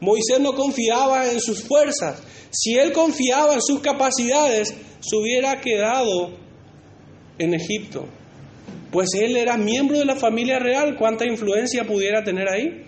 [0.00, 2.20] Moisés no confiaba en sus fuerzas.
[2.50, 6.32] Si él confiaba en sus capacidades, se hubiera quedado
[7.38, 8.06] en Egipto.
[8.90, 10.96] Pues él era miembro de la familia real.
[10.98, 12.86] ¿Cuánta influencia pudiera tener ahí?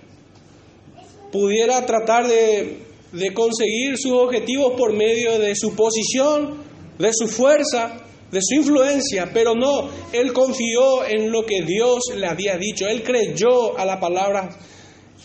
[1.30, 2.78] Pudiera tratar de,
[3.12, 6.64] de conseguir sus objetivos por medio de su posición,
[6.98, 8.01] de su fuerza,
[8.32, 13.02] de su influencia, pero no, él confió en lo que Dios le había dicho, él
[13.02, 14.48] creyó a la palabra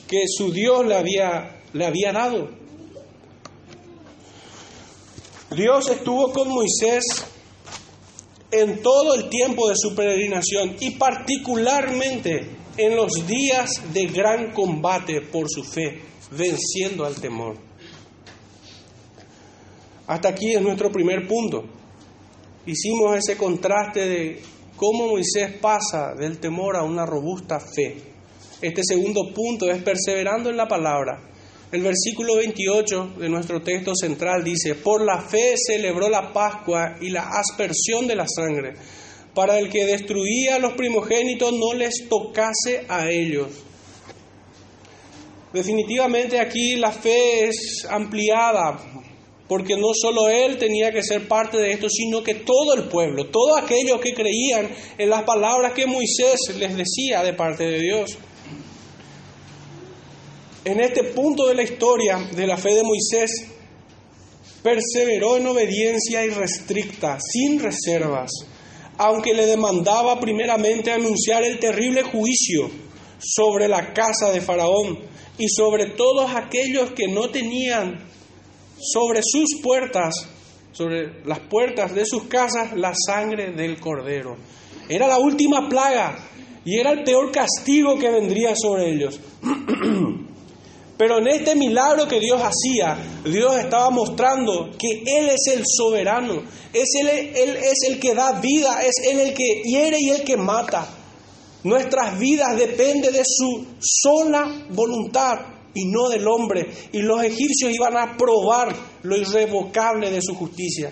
[0.08, 2.50] que su Dios le había, le había dado.
[5.56, 7.06] Dios estuvo con Moisés
[8.52, 15.22] en todo el tiempo de su peregrinación y particularmente en los días de gran combate
[15.22, 17.56] por su fe, venciendo al temor.
[20.08, 21.77] Hasta aquí es nuestro primer punto
[22.68, 24.40] hicimos ese contraste de
[24.76, 27.98] cómo Moisés pasa del temor a una robusta fe.
[28.62, 31.20] Este segundo punto es perseverando en la palabra.
[31.72, 37.10] El versículo 28 de nuestro texto central dice, por la fe celebró la Pascua y
[37.10, 38.74] la aspersión de la sangre,
[39.34, 43.48] para el que destruía a los primogénitos no les tocase a ellos.
[45.54, 48.80] Definitivamente aquí la fe es ampliada
[49.48, 53.28] porque no solo él tenía que ser parte de esto, sino que todo el pueblo,
[53.28, 58.18] todos aquellos que creían en las palabras que Moisés les decía de parte de Dios.
[60.66, 63.48] En este punto de la historia de la fe de Moisés,
[64.62, 68.32] perseveró en obediencia irrestricta, sin reservas,
[68.98, 72.70] aunque le demandaba primeramente anunciar el terrible juicio
[73.18, 75.00] sobre la casa de Faraón
[75.38, 78.06] y sobre todos aquellos que no tenían
[78.80, 80.28] sobre sus puertas,
[80.72, 84.38] sobre las puertas de sus casas, la sangre del cordero.
[84.90, 86.18] Era la última plaga
[86.64, 89.20] y era el peor castigo que vendría sobre ellos.
[90.98, 96.42] Pero en este milagro que Dios hacía, Dios estaba mostrando que Él es el soberano,
[96.74, 100.24] es él, él es el que da vida, es Él el que hiere y el
[100.24, 100.88] que mata.
[101.64, 106.68] Nuestras vidas dependen de su sola voluntad y no del hombre.
[106.92, 110.92] Y los egipcios iban a probar lo irrevocable de su justicia.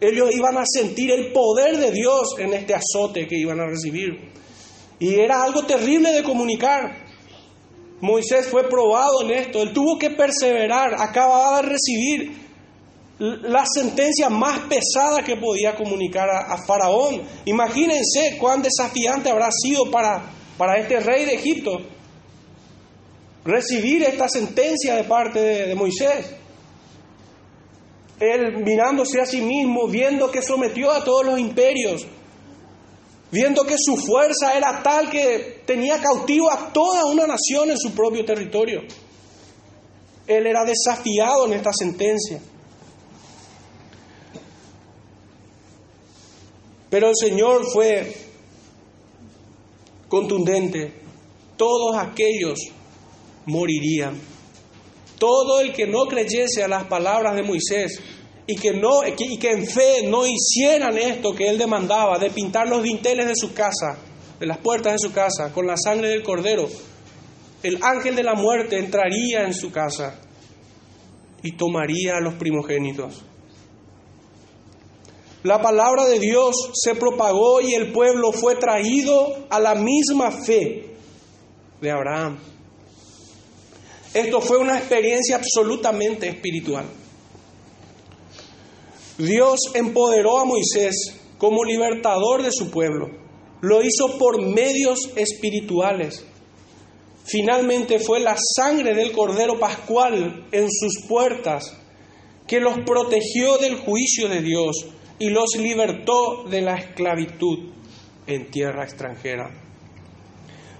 [0.00, 4.32] Ellos iban a sentir el poder de Dios en este azote que iban a recibir.
[4.98, 7.08] Y era algo terrible de comunicar.
[8.00, 12.32] Moisés fue probado en esto, él tuvo que perseverar, acababa de recibir
[13.18, 17.22] la sentencia más pesada que podía comunicar a, Faraón.
[17.44, 21.97] Imagínense cuán desafiante habrá sido para, para este rey de Egipto
[23.44, 26.34] recibir esta sentencia de parte de, Moisés.
[28.20, 32.06] Él mirándose a sí mismo, viendo que sometió a todos los imperios,
[33.30, 37.92] viendo que su fuerza era tal que tenía cautivo a toda una nación en su
[37.92, 38.82] propio territorio.
[40.26, 42.40] Él era desafiado en esta sentencia.
[46.90, 48.14] Pero el Señor fue
[50.08, 50.92] contundente.
[51.56, 52.58] Todos aquellos
[53.48, 54.20] morirían.
[55.18, 58.00] Todo el que no creyese a las palabras de Moisés
[58.46, 62.68] y que, no, y que en fe no hicieran esto que él demandaba, de pintar
[62.68, 63.98] los dinteles de su casa,
[64.38, 66.68] de las puertas de su casa, con la sangre del cordero,
[67.62, 70.20] el ángel de la muerte entraría en su casa
[71.42, 73.24] y tomaría a los primogénitos.
[75.42, 80.94] La palabra de Dios se propagó y el pueblo fue traído a la misma fe
[81.80, 82.38] de Abraham.
[84.14, 86.86] Esto fue una experiencia absolutamente espiritual.
[89.18, 93.10] Dios empoderó a Moisés como libertador de su pueblo.
[93.60, 96.24] Lo hizo por medios espirituales.
[97.24, 101.76] Finalmente fue la sangre del Cordero Pascual en sus puertas
[102.46, 104.86] que los protegió del juicio de Dios
[105.18, 107.70] y los libertó de la esclavitud
[108.26, 109.67] en tierra extranjera.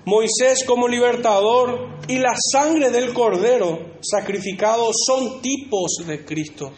[0.09, 6.73] Moisés como libertador y la sangre del cordero sacrificado son tipos de Cristo,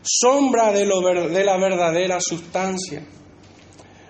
[0.00, 3.04] sombra de, de, la verdadera sustancia.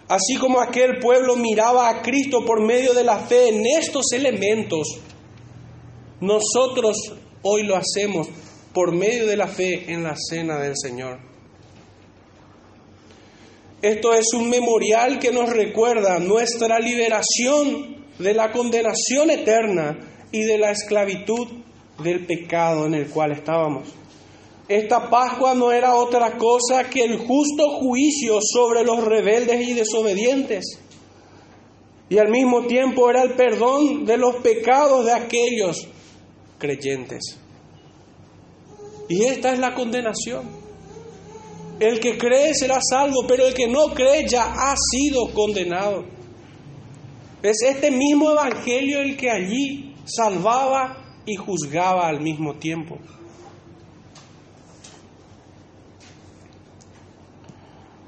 [0.06, 4.87] Así como aquel pueblo miraba a Cristo por medio de la fe en estos elementos,
[6.20, 6.98] nosotros
[7.40, 8.28] hoy lo hacemos
[8.74, 11.32] por medio de la fe en la cena del Señor.
[13.83, 19.99] Esto es un memorial que nos recuerda nuestra liberación de la condenación eterna
[20.31, 21.49] y de la esclavitud
[22.01, 23.88] del pecado en el cual estábamos.
[24.68, 30.79] Esta Pascua no era otra cosa que el justo juicio sobre los rebeldes y desobedientes.
[32.09, 35.88] Y al mismo tiempo era el perdón de los pecados de aquellos
[36.59, 37.37] creyentes.
[39.09, 40.62] Y esta es la condenación.
[41.83, 46.05] El que cree será salvo, pero el que no cree ya ha sido condenado.
[47.42, 52.99] Es este mismo evangelio el que allí salvaba y juzgaba al mismo tiempo.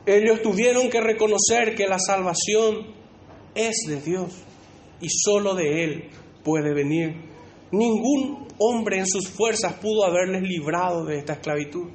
[0.06, 2.94] Ellos tuvieron que reconocer que la salvación
[3.56, 4.34] es de Dios
[5.00, 6.10] y solo de Él
[6.44, 7.16] puede venir.
[7.72, 11.88] Ningún hombre en sus fuerzas pudo haberles librado de esta esclavitud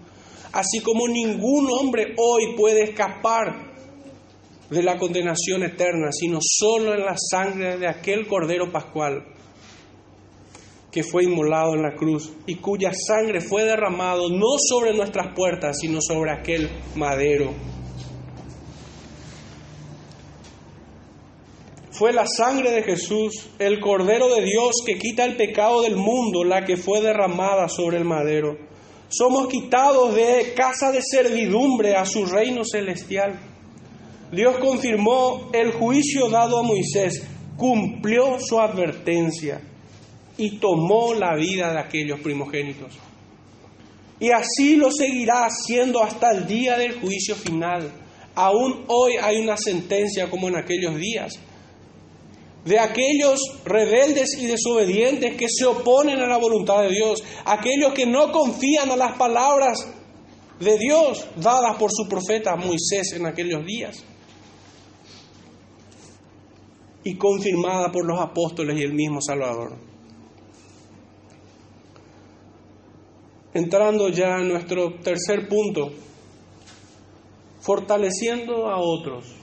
[0.52, 3.70] así como ningún hombre hoy puede escapar
[4.70, 9.26] de la condenación eterna, sino solo en la sangre de aquel Cordero Pascual
[10.92, 15.78] que fue inmolado en la cruz y cuya sangre fue derramado no sobre nuestras puertas,
[15.80, 17.54] sino sobre aquel madero.
[21.92, 26.44] Fue la sangre de Jesús, el Cordero de Dios que quita el pecado del mundo,
[26.44, 28.69] la que fue derramada sobre el madero
[29.10, 33.40] somos quitados de casa de servidumbre a su reino celestial.
[34.32, 37.24] Dios confirmó el juicio dado a Moisés,
[37.58, 39.62] cumplió su advertencia
[40.38, 42.98] y tomó la vida de aquellos primogénitos.
[44.20, 47.92] Y así lo seguirá haciendo hasta el día del juicio final.
[48.36, 51.40] Aún hoy hay una sentencia como en aquellos días
[52.66, 58.06] de aquellos rebeldes y desobedientes que se oponen a la voluntad de Dios, aquellos que
[58.06, 59.88] no confían a las palabras
[60.60, 64.04] de Dios dadas por su profeta Moisés en aquellos días
[67.04, 69.78] y confirmada por los apóstoles y el mismo Salvador.
[73.54, 75.92] Entrando ya a nuestro tercer punto,
[77.62, 79.39] fortaleciendo a otros.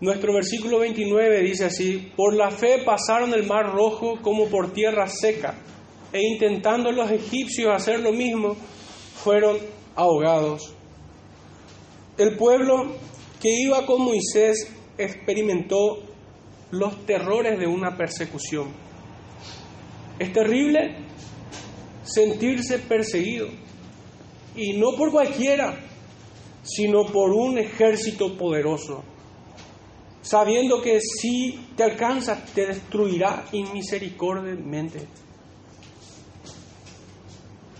[0.00, 5.08] Nuestro versículo 29 dice así, por la fe pasaron el mar rojo como por tierra
[5.08, 5.58] seca,
[6.12, 8.56] e intentando los egipcios hacer lo mismo,
[9.16, 9.58] fueron
[9.96, 10.72] ahogados.
[12.16, 12.92] El pueblo
[13.40, 15.98] que iba con Moisés experimentó
[16.70, 18.68] los terrores de una persecución.
[20.20, 20.94] Es terrible
[22.04, 23.48] sentirse perseguido,
[24.54, 25.76] y no por cualquiera,
[26.62, 29.02] sino por un ejército poderoso
[30.28, 35.00] sabiendo que si te alcanza, te destruirá inmisericordiamente.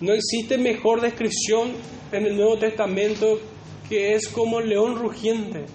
[0.00, 1.72] No existe mejor descripción
[2.10, 3.38] en el Nuevo Testamento
[3.86, 5.66] que es como el león rugiente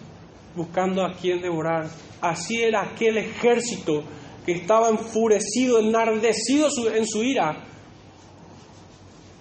[0.55, 1.89] buscando a quien devorar.
[2.21, 4.03] Así era aquel ejército
[4.43, 7.65] que estaba enfurecido, enardecido en su ira,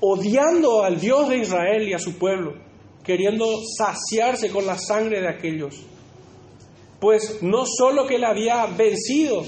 [0.01, 2.55] odiando al Dios de Israel y a su pueblo,
[3.03, 3.47] queriendo
[3.79, 5.92] saciarse con la sangre de aquellos
[7.03, 9.43] pues no solo que le había vencido,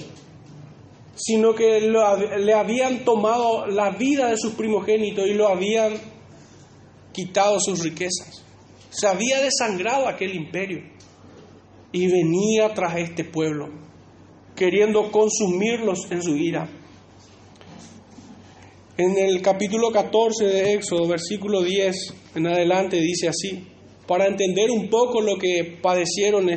[1.14, 5.92] sino que le habían tomado la vida de sus primogénitos y lo habían
[7.12, 8.44] quitado sus riquezas.
[8.90, 10.82] Se había desangrado aquel imperio
[11.92, 13.68] y venía tras este pueblo,
[14.56, 16.68] queriendo consumirlos en su ira.
[18.96, 23.64] En el capítulo 14 de Éxodo, versículo 10 en adelante, dice así,
[24.08, 26.50] para entender un poco lo que padecieron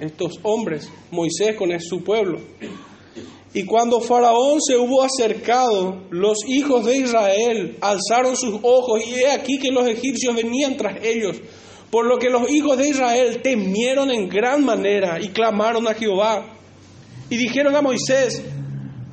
[0.00, 2.40] estos hombres, Moisés con su pueblo.
[3.54, 9.30] Y cuando Faraón se hubo acercado, los hijos de Israel alzaron sus ojos y he
[9.30, 11.38] aquí que los egipcios venían tras ellos.
[11.90, 16.44] Por lo que los hijos de Israel temieron en gran manera y clamaron a Jehová.
[17.30, 18.42] Y dijeron a Moisés,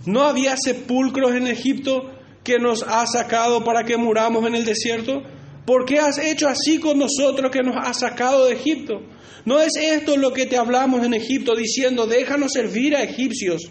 [0.06, 2.10] ¿no había sepulcros en Egipto
[2.44, 5.22] que nos ha sacado para que muramos en el desierto?
[5.66, 9.02] ¿Por qué has hecho así con nosotros que nos has sacado de Egipto?
[9.46, 13.64] ¿No es esto lo que te hablamos en Egipto diciendo, déjanos servir a egipcios?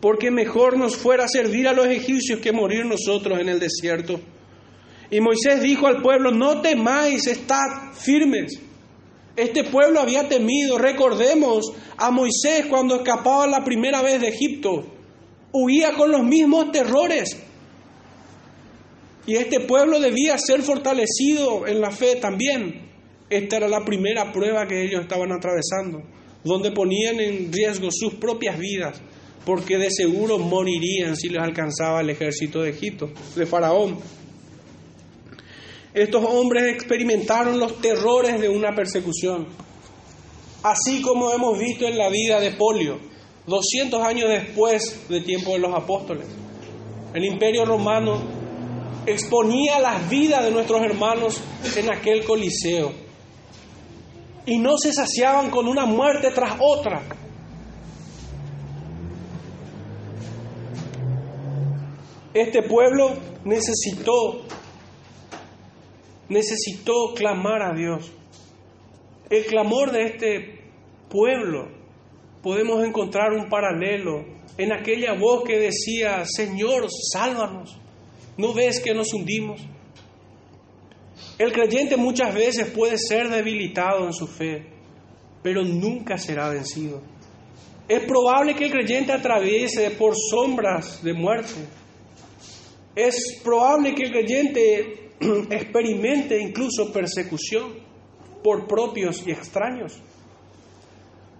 [0.00, 4.20] Porque mejor nos fuera servir a los egipcios que morir nosotros en el desierto.
[5.10, 8.58] Y Moisés dijo al pueblo, no temáis, estad firmes.
[9.36, 14.86] Este pueblo había temido, recordemos a Moisés cuando escapaba la primera vez de Egipto,
[15.52, 17.38] huía con los mismos terrores,
[19.26, 22.90] y este pueblo debía ser fortalecido en la fe también.
[23.30, 26.02] Esta era la primera prueba que ellos estaban atravesando,
[26.42, 29.00] donde ponían en riesgo sus propias vidas,
[29.46, 33.98] porque de seguro morirían si les alcanzaba el ejército de Egipto, de Faraón.
[35.94, 39.46] Estos hombres experimentaron los terrores de una persecución,
[40.62, 42.98] así como hemos visto en la vida de Polio,
[43.46, 46.26] 200 años después del tiempo de los apóstoles.
[47.14, 48.41] El imperio romano
[49.06, 51.42] exponía las vidas de nuestros hermanos
[51.76, 52.92] en aquel coliseo.
[54.46, 57.02] Y no se saciaban con una muerte tras otra.
[62.34, 64.42] Este pueblo necesitó,
[66.28, 68.10] necesitó clamar a Dios.
[69.28, 70.62] El clamor de este
[71.08, 71.68] pueblo
[72.42, 74.24] podemos encontrar un paralelo
[74.56, 77.81] en aquella voz que decía, Señor, sálvanos.
[78.36, 79.60] ¿No ves que nos hundimos?
[81.38, 84.66] El creyente muchas veces puede ser debilitado en su fe,
[85.42, 87.02] pero nunca será vencido.
[87.88, 91.66] Es probable que el creyente atraviese por sombras de muerte.
[92.94, 95.10] Es probable que el creyente
[95.50, 97.74] experimente incluso persecución
[98.42, 100.00] por propios y extraños.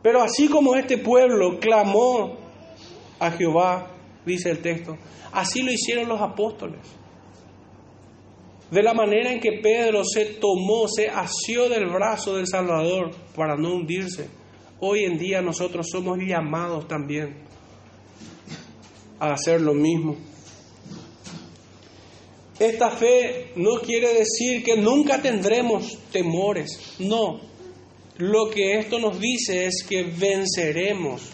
[0.03, 2.39] Pero así como este pueblo clamó
[3.19, 3.92] a Jehová,
[4.25, 4.97] dice el texto,
[5.33, 6.81] Así lo hicieron los apóstoles.
[8.71, 13.57] De la manera en que Pedro se tomó, se asió del brazo del Salvador para
[13.57, 14.29] no hundirse.
[14.81, 17.37] Hoy en día nosotros somos llamados también
[19.19, 20.17] a hacer lo mismo.
[22.59, 27.41] Esta fe no quiere decir que nunca tendremos temores, no.
[28.19, 31.31] Lo que esto nos dice es que venceremos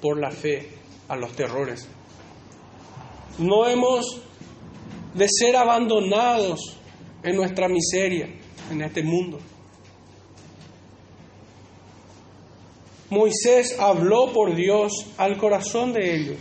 [0.00, 0.68] por la fe
[1.08, 1.88] a los terrores.
[3.38, 4.20] No hemos
[5.14, 6.76] de ser abandonados
[7.22, 8.28] en nuestra miseria
[8.70, 9.38] en este mundo.
[13.10, 16.36] Moisés habló por Dios al corazón de ellos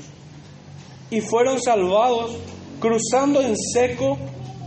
[1.09, 2.37] y fueron salvados
[2.79, 4.19] cruzando en seco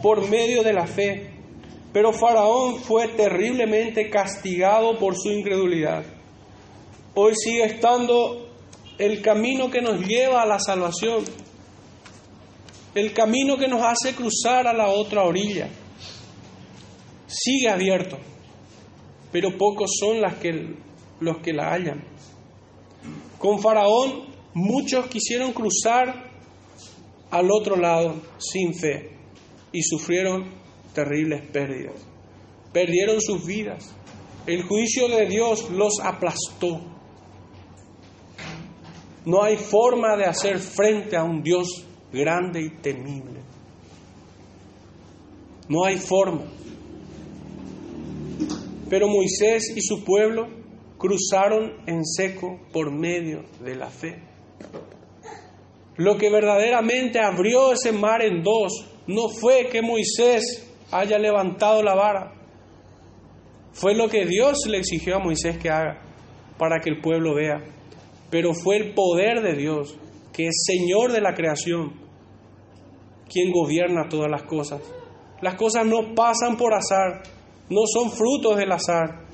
[0.02, 1.30] por medio de la fe.
[1.92, 6.04] Pero Faraón fue terriblemente castigado por su incredulidad.
[7.14, 8.48] Hoy sigue estando
[8.98, 11.24] el camino que nos lleva a la salvación
[12.94, 15.68] el camino que nos hace cruzar a la otra orilla
[17.26, 18.18] sigue abierto,
[19.30, 20.74] pero pocos son las que,
[21.20, 22.04] los que la hallan.
[23.38, 26.30] Con Faraón muchos quisieron cruzar
[27.30, 29.16] al otro lado sin fe
[29.72, 30.52] y sufrieron
[30.94, 31.94] terribles pérdidas.
[32.72, 33.94] Perdieron sus vidas.
[34.46, 36.80] El juicio de Dios los aplastó.
[39.24, 43.40] No hay forma de hacer frente a un Dios grande y temible.
[45.68, 46.42] No hay forma.
[48.90, 50.48] Pero Moisés y su pueblo
[50.98, 54.22] cruzaron en seco por medio de la fe.
[55.96, 61.94] Lo que verdaderamente abrió ese mar en dos no fue que Moisés haya levantado la
[61.94, 62.32] vara,
[63.72, 66.02] fue lo que Dios le exigió a Moisés que haga
[66.58, 67.64] para que el pueblo vea,
[68.30, 69.98] pero fue el poder de Dios,
[70.32, 72.01] que es Señor de la creación,
[73.32, 74.80] quien gobierna todas las cosas.
[75.40, 77.22] Las cosas no pasan por azar,
[77.68, 79.26] no son frutos del azar.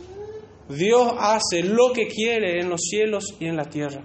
[0.69, 4.03] Dios hace lo que quiere en los cielos y en la tierra.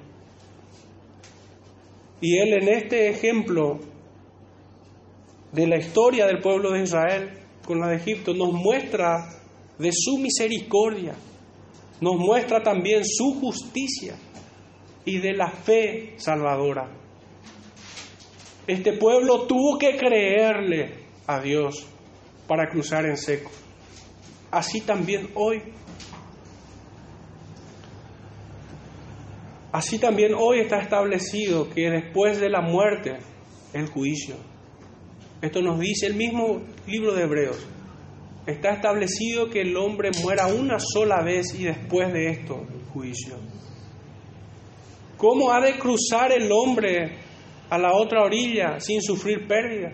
[2.21, 3.79] Y Él en este ejemplo
[5.51, 9.29] de la historia del pueblo de Israel con la de Egipto nos muestra
[9.77, 11.15] de su misericordia,
[12.01, 14.15] nos muestra también su justicia
[15.05, 17.02] y de la fe salvadora.
[18.67, 20.95] Este pueblo tuvo que creerle
[21.27, 21.85] a Dios
[22.47, 23.51] para cruzar en seco.
[24.51, 25.61] Así también hoy.
[29.71, 33.17] Así también hoy está establecido que después de la muerte,
[33.73, 34.35] el juicio.
[35.41, 37.57] Esto nos dice el mismo libro de Hebreos.
[38.45, 43.35] Está establecido que el hombre muera una sola vez y después de esto, el juicio.
[45.17, 47.17] ¿Cómo ha de cruzar el hombre
[47.69, 49.93] a la otra orilla sin sufrir pérdida?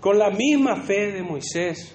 [0.00, 1.94] Con la misma fe de Moisés,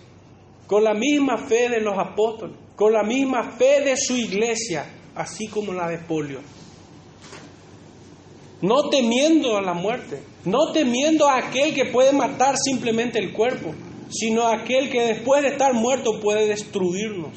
[0.67, 4.85] con la misma fe de los apóstoles, con la misma fe de su iglesia,
[5.15, 6.39] así como la de Polio.
[8.61, 13.73] No temiendo a la muerte, no temiendo a aquel que puede matar simplemente el cuerpo,
[14.09, 17.33] sino a aquel que después de estar muerto puede destruirnos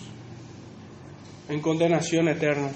[1.49, 2.71] en condenación eterna.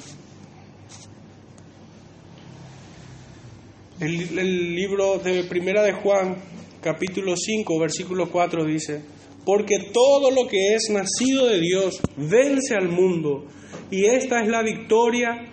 [4.02, 6.36] El, libro de Primera de Juan,
[6.80, 9.00] capítulo 5, versículo 4 dice,
[9.44, 13.46] porque todo lo que es nacido de Dios vence al mundo,
[13.92, 15.46] y esta es la victoria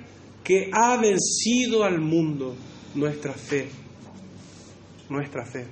[0.43, 2.56] que ha vencido al mundo,
[2.95, 3.68] nuestra fe,
[5.10, 5.68] nuestra fe.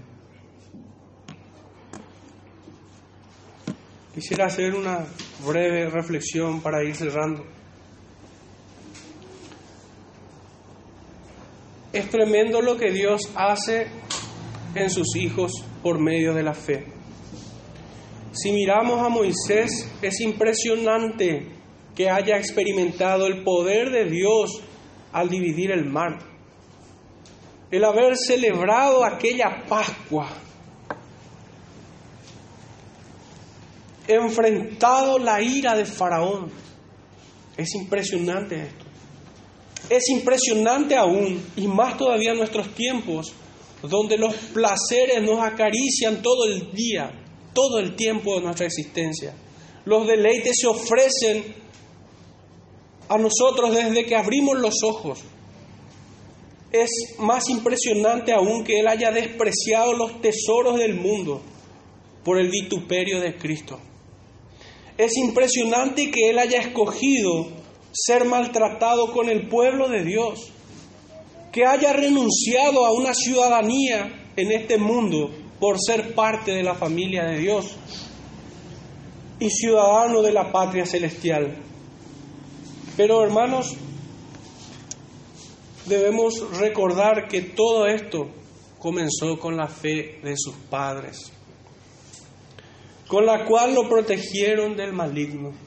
[4.14, 5.04] Quisiera hacer una
[5.44, 7.57] breve reflexión para ir cerrando.
[11.94, 13.88] Es tremendo lo que Dios hace
[14.76, 16.86] en sus hijos por medio de la fe.
[18.32, 21.48] Si miramos a Moisés, es impresionante
[21.96, 24.62] que haya experimentado el poder de Dios
[25.12, 26.20] al dividir el mar.
[27.72, 30.30] El haber celebrado aquella Pascua.
[34.08, 36.52] Enfrentado la ira de Faraón.
[37.58, 38.87] Es impresionante esto.
[39.90, 43.34] Es impresionante aún, y más todavía en nuestros tiempos,
[43.82, 47.12] donde los placeres nos acarician todo el día,
[47.54, 49.34] todo el tiempo de nuestra existencia.
[49.86, 51.56] Los deleites se ofrecen
[53.08, 55.20] a nosotros desde que abrimos los ojos.
[56.72, 61.42] Es más impresionante aún que Él haya despreciado los tesoros del mundo
[62.26, 63.80] por el vituperio de Cristo.
[64.98, 67.57] Es impresionante que Él haya escogido
[67.92, 70.52] ser maltratado con el pueblo de Dios,
[71.52, 77.24] que haya renunciado a una ciudadanía en este mundo por ser parte de la familia
[77.26, 77.76] de Dios
[79.40, 81.58] y ciudadano de la patria celestial.
[82.96, 83.76] Pero hermanos,
[85.86, 88.30] debemos recordar que todo esto
[88.80, 91.32] comenzó con la fe de sus padres,
[93.08, 95.67] con la cual lo protegieron del maligno.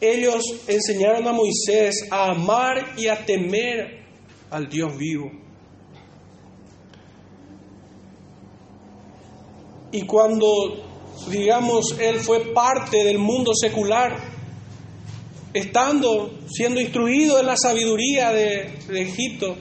[0.00, 4.04] Ellos enseñaron a Moisés a amar y a temer
[4.50, 5.30] al Dios vivo.
[9.92, 10.46] Y cuando,
[11.30, 14.16] digamos, él fue parte del mundo secular,
[15.52, 19.56] estando, siendo instruido en la sabiduría de, de, Egipto,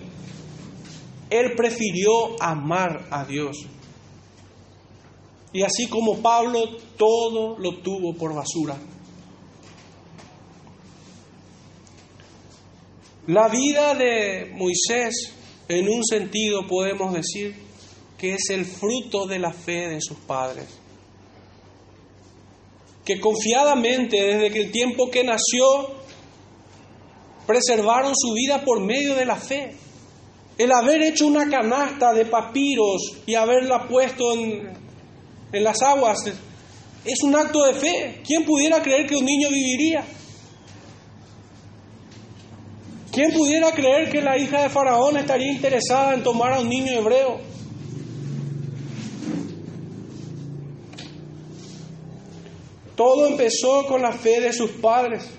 [1.29, 3.57] él prefirió amar a Dios.
[5.53, 6.61] Y así como Pablo,
[6.97, 8.75] todo lo tuvo por basura.
[13.27, 15.33] La vida de Moisés,
[15.69, 17.55] en un sentido podemos decir
[18.17, 20.65] que es el fruto de la fe de sus padres,
[23.05, 25.63] que confiadamente desde que el tiempo que nació
[27.47, 29.73] preservaron su vida por medio de la fe.
[30.57, 34.69] El haber hecho una canasta de papiros y haberla puesto en,
[35.53, 36.19] en las aguas
[37.05, 38.21] es un acto de fe.
[38.25, 40.05] ¿Quién pudiera creer que un niño viviría?
[43.13, 46.93] ¿Quién pudiera creer que la hija de Faraón estaría interesada en tomar a un niño
[46.93, 47.39] hebreo?
[52.95, 55.29] Todo empezó con la fe de sus padres.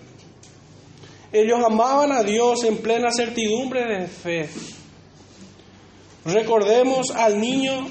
[1.33, 4.49] Ellos amaban a Dios en plena certidumbre de fe.
[6.25, 7.89] Recordemos al niño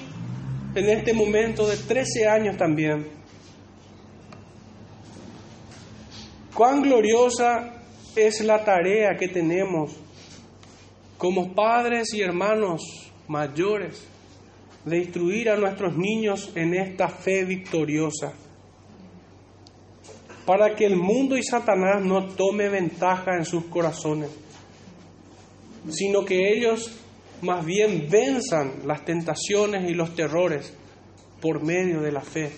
[0.75, 3.11] en este momento de 13 años también.
[6.53, 7.82] Cuán gloriosa
[8.16, 9.95] es la tarea que tenemos
[11.18, 12.82] como padres y hermanos
[13.28, 14.05] mayores
[14.86, 18.34] de instruir a nuestros niños en esta fe victoriosa,
[20.45, 24.30] para que el mundo y Satanás no tome ventaja en sus corazones,
[25.89, 26.99] sino que ellos
[27.41, 30.74] más bien venzan las tentaciones y los terrores
[31.41, 32.51] por medio de la fe.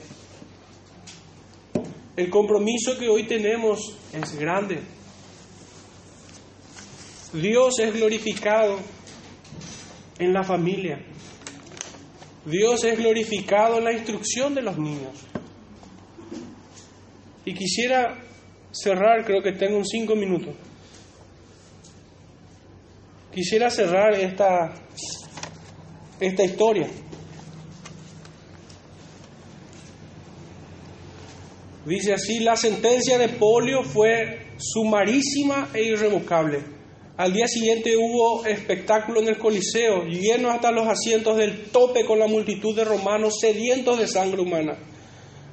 [2.15, 4.94] El compromiso que hoy tenemos es grande.
[7.41, 8.79] Dios es glorificado
[10.19, 10.99] en la familia.
[12.45, 15.13] Dios es glorificado en la instrucción de los niños.
[17.43, 18.17] Y quisiera
[18.71, 20.55] cerrar, creo que tengo un cinco minutos,
[23.33, 24.73] quisiera cerrar esta,
[26.19, 26.87] esta historia.
[31.85, 36.75] Dice así, la sentencia de Polio fue sumarísima e irrevocable.
[37.17, 42.19] Al día siguiente hubo espectáculo en el Coliseo, lleno hasta los asientos del tope con
[42.19, 44.77] la multitud de romanos sedientos de sangre humana.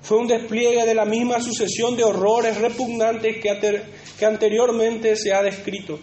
[0.02, 3.82] Fue un despliegue de la misma sucesión de horrores repugnantes que,
[4.18, 6.00] que anteriormente se ha descrito.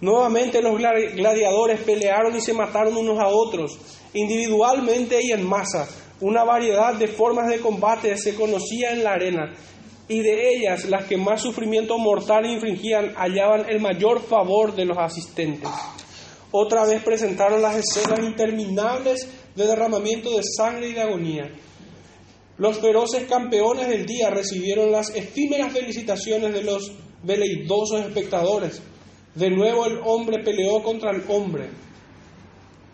[0.00, 3.78] Nuevamente los gladiadores pelearon y se mataron unos a otros,
[4.12, 5.88] individualmente y en masa,
[6.20, 9.54] una variedad de formas de combate se conocía en la arena,
[10.08, 14.98] y de ellas las que más sufrimiento mortal infringían hallaban el mayor favor de los
[14.98, 15.70] asistentes.
[16.52, 21.50] Otra vez presentaron las escenas interminables de derramamiento de sangre y de agonía.
[22.58, 26.92] Los feroces campeones del día recibieron las efímeras felicitaciones de los
[27.22, 28.80] veleidosos espectadores.
[29.34, 31.68] De nuevo el hombre peleó contra el hombre,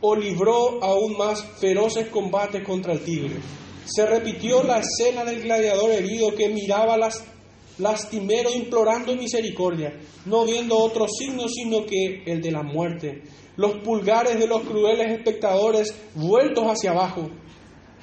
[0.00, 3.36] o libró aún más feroces combates contra el tigre.
[3.84, 7.24] Se repitió la escena del gladiador herido que miraba las,
[7.78, 9.92] lastimero implorando misericordia,
[10.26, 13.22] no viendo otro signo sino que el de la muerte.
[13.56, 17.28] Los pulgares de los crueles espectadores vueltos hacia abajo.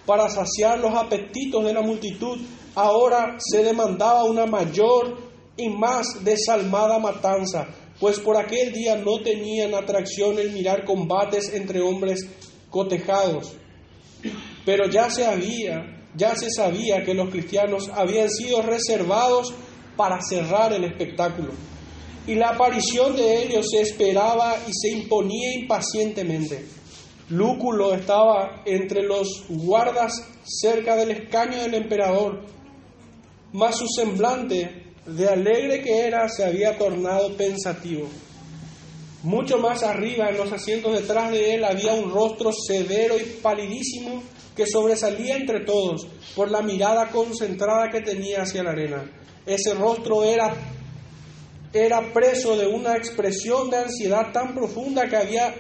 [0.06, 2.40] Para saciar los apetitos de la multitud,
[2.76, 5.18] ahora se demandaba una mayor
[5.58, 7.68] y más desalmada matanza,
[8.00, 12.28] pues por aquel día no tenían atracción el mirar combates entre hombres
[12.70, 13.56] cotejados.
[14.70, 15.84] Pero ya se había,
[16.16, 19.52] ya se sabía que los cristianos habían sido reservados
[19.98, 21.54] para cerrar el espectáculo.
[22.28, 26.66] Y la aparición de ellos se esperaba y se imponía impacientemente.
[27.30, 30.14] Lúculo estaba entre los guardas
[30.44, 32.46] cerca del escaño del emperador,
[33.52, 38.08] mas su semblante de alegre que era, se había tornado pensativo.
[39.24, 44.22] Mucho más arriba, en los asientos detrás de él, había un rostro severo y palidísimo
[44.56, 49.10] que sobresalía entre todos por la mirada concentrada que tenía hacia la arena.
[49.46, 50.54] Ese rostro era,
[51.74, 55.56] era preso de una expresión de ansiedad tan profunda que, había,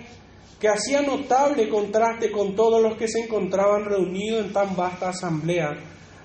[0.59, 5.77] que hacía notable contraste con todos los que se encontraban reunidos en tan vasta asamblea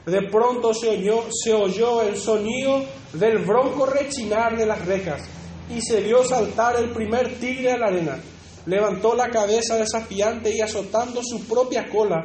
[0.07, 2.85] de pronto se oyó, se oyó el sonido
[3.15, 5.23] del bronco rechinar de las rejas
[5.75, 8.19] y se vio saltar el primer tigre a la arena.
[8.67, 12.23] Levantó la cabeza desafiante y azotando su propia cola,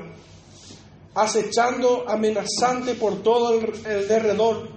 [1.24, 4.70] acechando amenazante por todo el, derredor,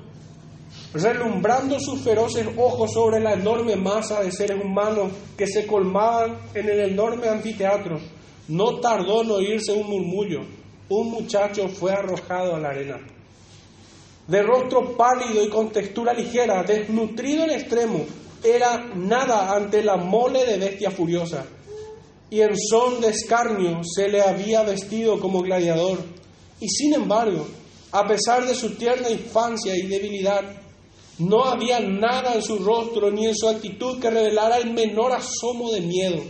[0.95, 6.68] relumbrando sus feroces ojos sobre la enorme masa de seres humanos que se colmaban en
[6.68, 7.99] el enorme anfiteatro.
[8.49, 10.40] No tardó en oírse un murmullo
[10.95, 12.99] un muchacho fue arrojado a la arena.
[14.26, 18.05] De rostro pálido y con textura ligera, desnutrido en extremo,
[18.43, 21.45] era nada ante la mole de bestia furiosa.
[22.30, 25.99] Y en son de escarnio se le había vestido como gladiador.
[26.63, 27.47] Y sin embargo,
[27.91, 30.43] a pesar de su tierna infancia y debilidad,
[31.19, 35.71] no había nada en su rostro ni en su actitud que revelara el menor asomo
[35.71, 36.23] de miedo.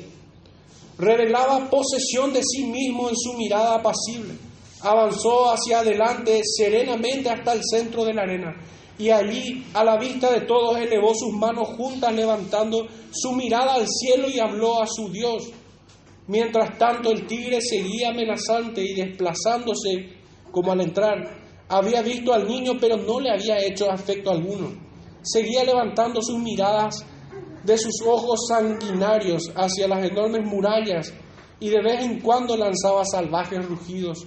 [0.99, 4.35] Revelaba posesión de sí mismo en su mirada apacible
[4.83, 8.55] avanzó hacia adelante serenamente hasta el centro de la arena
[8.99, 13.87] y allí, a la vista de todos, elevó sus manos juntas, levantando su mirada al
[13.89, 15.51] cielo y habló a su Dios.
[16.29, 20.22] Mientras tanto, el tigre seguía amenazante y desplazándose
[20.53, 21.17] como al entrar.
[21.69, 24.69] Había visto al niño, pero no le había hecho afecto alguno.
[25.23, 27.05] Seguía levantando sus miradas
[27.65, 31.13] de sus ojos sanguinarios hacia las enormes murallas
[31.61, 34.27] y de vez en cuando lanzaba salvajes rugidos.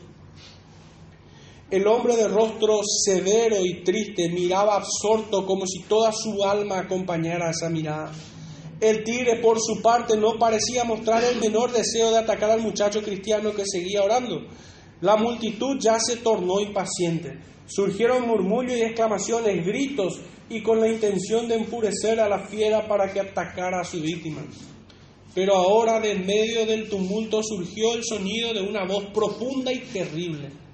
[1.70, 7.50] El hombre de rostro severo y triste miraba absorto como si toda su alma acompañara
[7.50, 8.12] esa mirada.
[8.80, 13.02] El tigre, por su parte, no parecía mostrar el menor deseo de atacar al muchacho
[13.02, 14.42] cristiano que seguía orando.
[15.02, 17.40] La multitud ya se tornó impaciente.
[17.68, 23.12] Surgieron murmullos y exclamaciones, gritos, y con la intención de enfurecer a la fiera para
[23.12, 24.44] que atacara a su víctima.
[25.34, 30.66] Pero ahora, de medio del tumulto, surgió el sonido de una voz profunda y terrible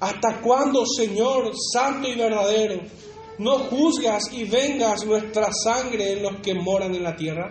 [0.00, 2.80] ¿Hasta cuándo, Señor, santo y verdadero,
[3.38, 7.50] no juzgas y vengas nuestra sangre en los que moran en la tierra?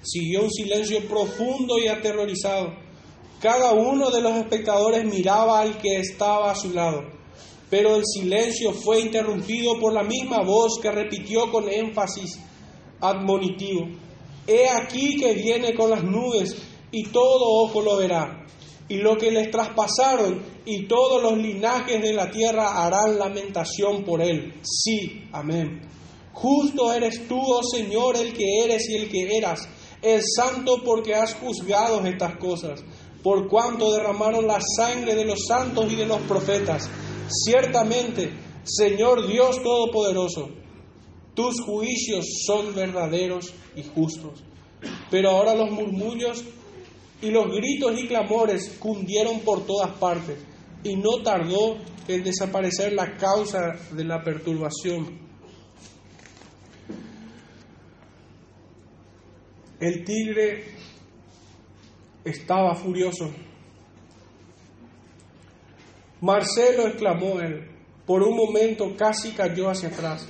[0.00, 2.72] Siguió un silencio profundo y aterrorizado.
[3.40, 7.02] Cada uno de los espectadores miraba al que estaba a su lado,
[7.68, 12.38] pero el silencio fue interrumpido por la misma voz que repitió con énfasis
[13.00, 13.88] admonitivo.
[14.46, 16.56] He aquí que viene con las nubes
[16.90, 18.46] y todo ojo lo verá
[18.88, 24.20] y lo que les traspasaron, y todos los linajes de la tierra harán lamentación por
[24.22, 24.54] él.
[24.62, 25.80] Sí, amén.
[26.32, 29.68] Justo eres tú, oh Señor, el que eres y el que eras,
[30.02, 32.84] es santo porque has juzgado estas cosas,
[33.26, 36.88] por cuanto derramaron la sangre de los santos y de los profetas.
[37.28, 38.30] Ciertamente,
[38.62, 40.50] Señor Dios Todopoderoso,
[41.34, 44.44] tus juicios son verdaderos y justos.
[45.10, 46.44] Pero ahora los murmullos
[47.20, 50.38] y los gritos y clamores cundieron por todas partes,
[50.84, 55.18] y no tardó en desaparecer la causa de la perturbación.
[59.80, 60.76] El tigre
[62.26, 63.30] estaba furioso.
[66.20, 67.70] Marcelo, exclamó él,
[68.04, 70.28] por un momento casi cayó hacia atrás,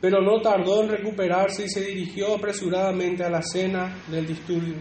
[0.00, 4.74] pero no tardó en recuperarse y se dirigió apresuradamente a la escena del disturbio.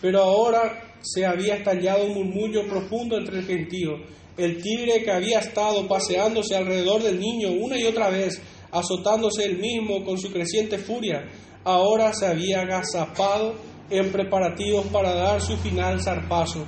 [0.00, 3.92] Pero ahora se había estallado un murmullo profundo entre el gentío.
[4.36, 8.40] El tigre que había estado paseándose alrededor del niño una y otra vez,
[8.70, 11.28] azotándose él mismo con su creciente furia,
[11.64, 13.54] ahora se había agazapado
[13.92, 16.64] en preparativos para dar su final zarpazo.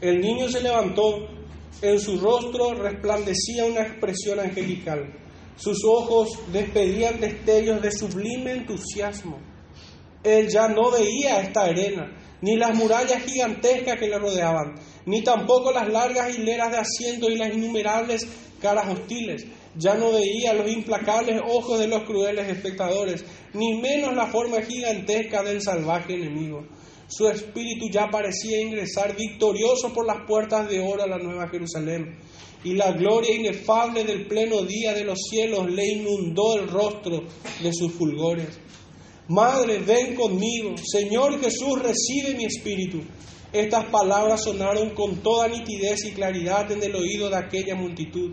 [0.00, 1.26] El niño se levantó,
[1.80, 5.12] en su rostro resplandecía una expresión angelical,
[5.56, 9.38] sus ojos despedían destellos de sublime entusiasmo.
[10.22, 14.74] Él ya no veía esta arena, ni las murallas gigantescas que le rodeaban,
[15.06, 18.28] ni tampoco las largas hileras de asientos y las innumerables
[18.60, 19.46] caras hostiles.
[19.76, 25.42] Ya no veía los implacables ojos de los crueles espectadores, ni menos la forma gigantesca
[25.42, 26.66] del salvaje enemigo.
[27.08, 32.18] Su espíritu ya parecía ingresar victorioso por las puertas de oro a la Nueva Jerusalén,
[32.64, 37.24] y la gloria inefable del pleno día de los cielos le inundó el rostro
[37.62, 38.58] de sus fulgores.
[39.28, 40.74] Madre, ven conmigo.
[40.82, 43.02] Señor Jesús, recibe mi espíritu.
[43.52, 48.32] Estas palabras sonaron con toda nitidez y claridad en el oído de aquella multitud.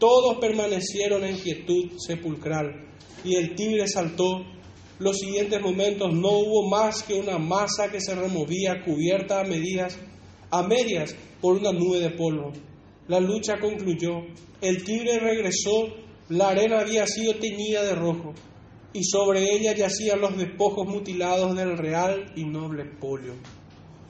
[0.00, 2.88] Todos permanecieron en quietud sepulcral
[3.22, 4.44] y el tigre saltó.
[4.98, 9.44] Los siguientes momentos no hubo más que una masa que se removía cubierta a
[10.52, 12.50] a medias por una nube de polvo.
[13.08, 14.22] La lucha concluyó.
[14.62, 15.88] El tigre regresó.
[16.30, 18.32] La arena había sido teñida de rojo
[18.92, 23.34] y sobre ella yacían los despojos mutilados del real y noble polio.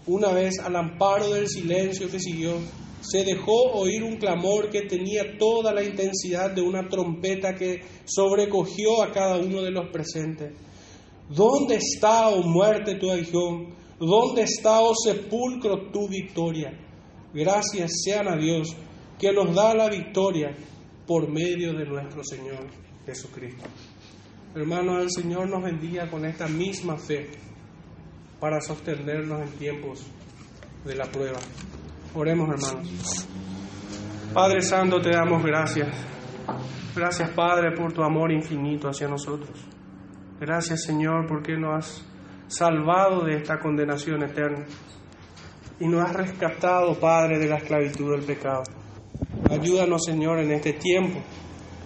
[0.07, 2.55] Una vez al amparo del silencio que siguió,
[3.01, 9.03] se dejó oír un clamor que tenía toda la intensidad de una trompeta que sobrecogió
[9.03, 10.53] a cada uno de los presentes.
[11.29, 13.75] ¿Dónde está, oh muerte, tu aguijón?
[13.99, 16.73] ¿Dónde está, oh sepulcro, tu victoria?
[17.33, 18.75] Gracias sean a Dios
[19.19, 20.57] que nos da la victoria
[21.07, 22.67] por medio de nuestro Señor
[23.07, 23.65] Jesucristo.
[24.55, 27.31] Hermanos, el Señor nos bendiga con esta misma fe
[28.41, 30.07] para sostenernos en tiempos
[30.85, 31.39] de la prueba.
[32.15, 33.29] Oremos, hermanos.
[34.33, 35.89] Padre Santo, te damos gracias.
[36.97, 39.51] Gracias, Padre, por tu amor infinito hacia nosotros.
[40.41, 42.05] Gracias, Señor, porque nos has
[42.49, 44.65] salvado de esta condenación eterna
[45.79, 48.63] y nos has rescatado, Padre, de la esclavitud del pecado.
[49.51, 51.21] Ayúdanos, Señor, en este tiempo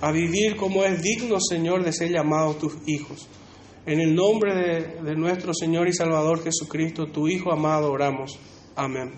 [0.00, 3.28] a vivir como es digno, Señor, de ser llamados tus hijos.
[3.87, 8.39] En el nombre de, de nuestro Señor y Salvador Jesucristo, tu Hijo amado, oramos.
[8.76, 9.12] Amén.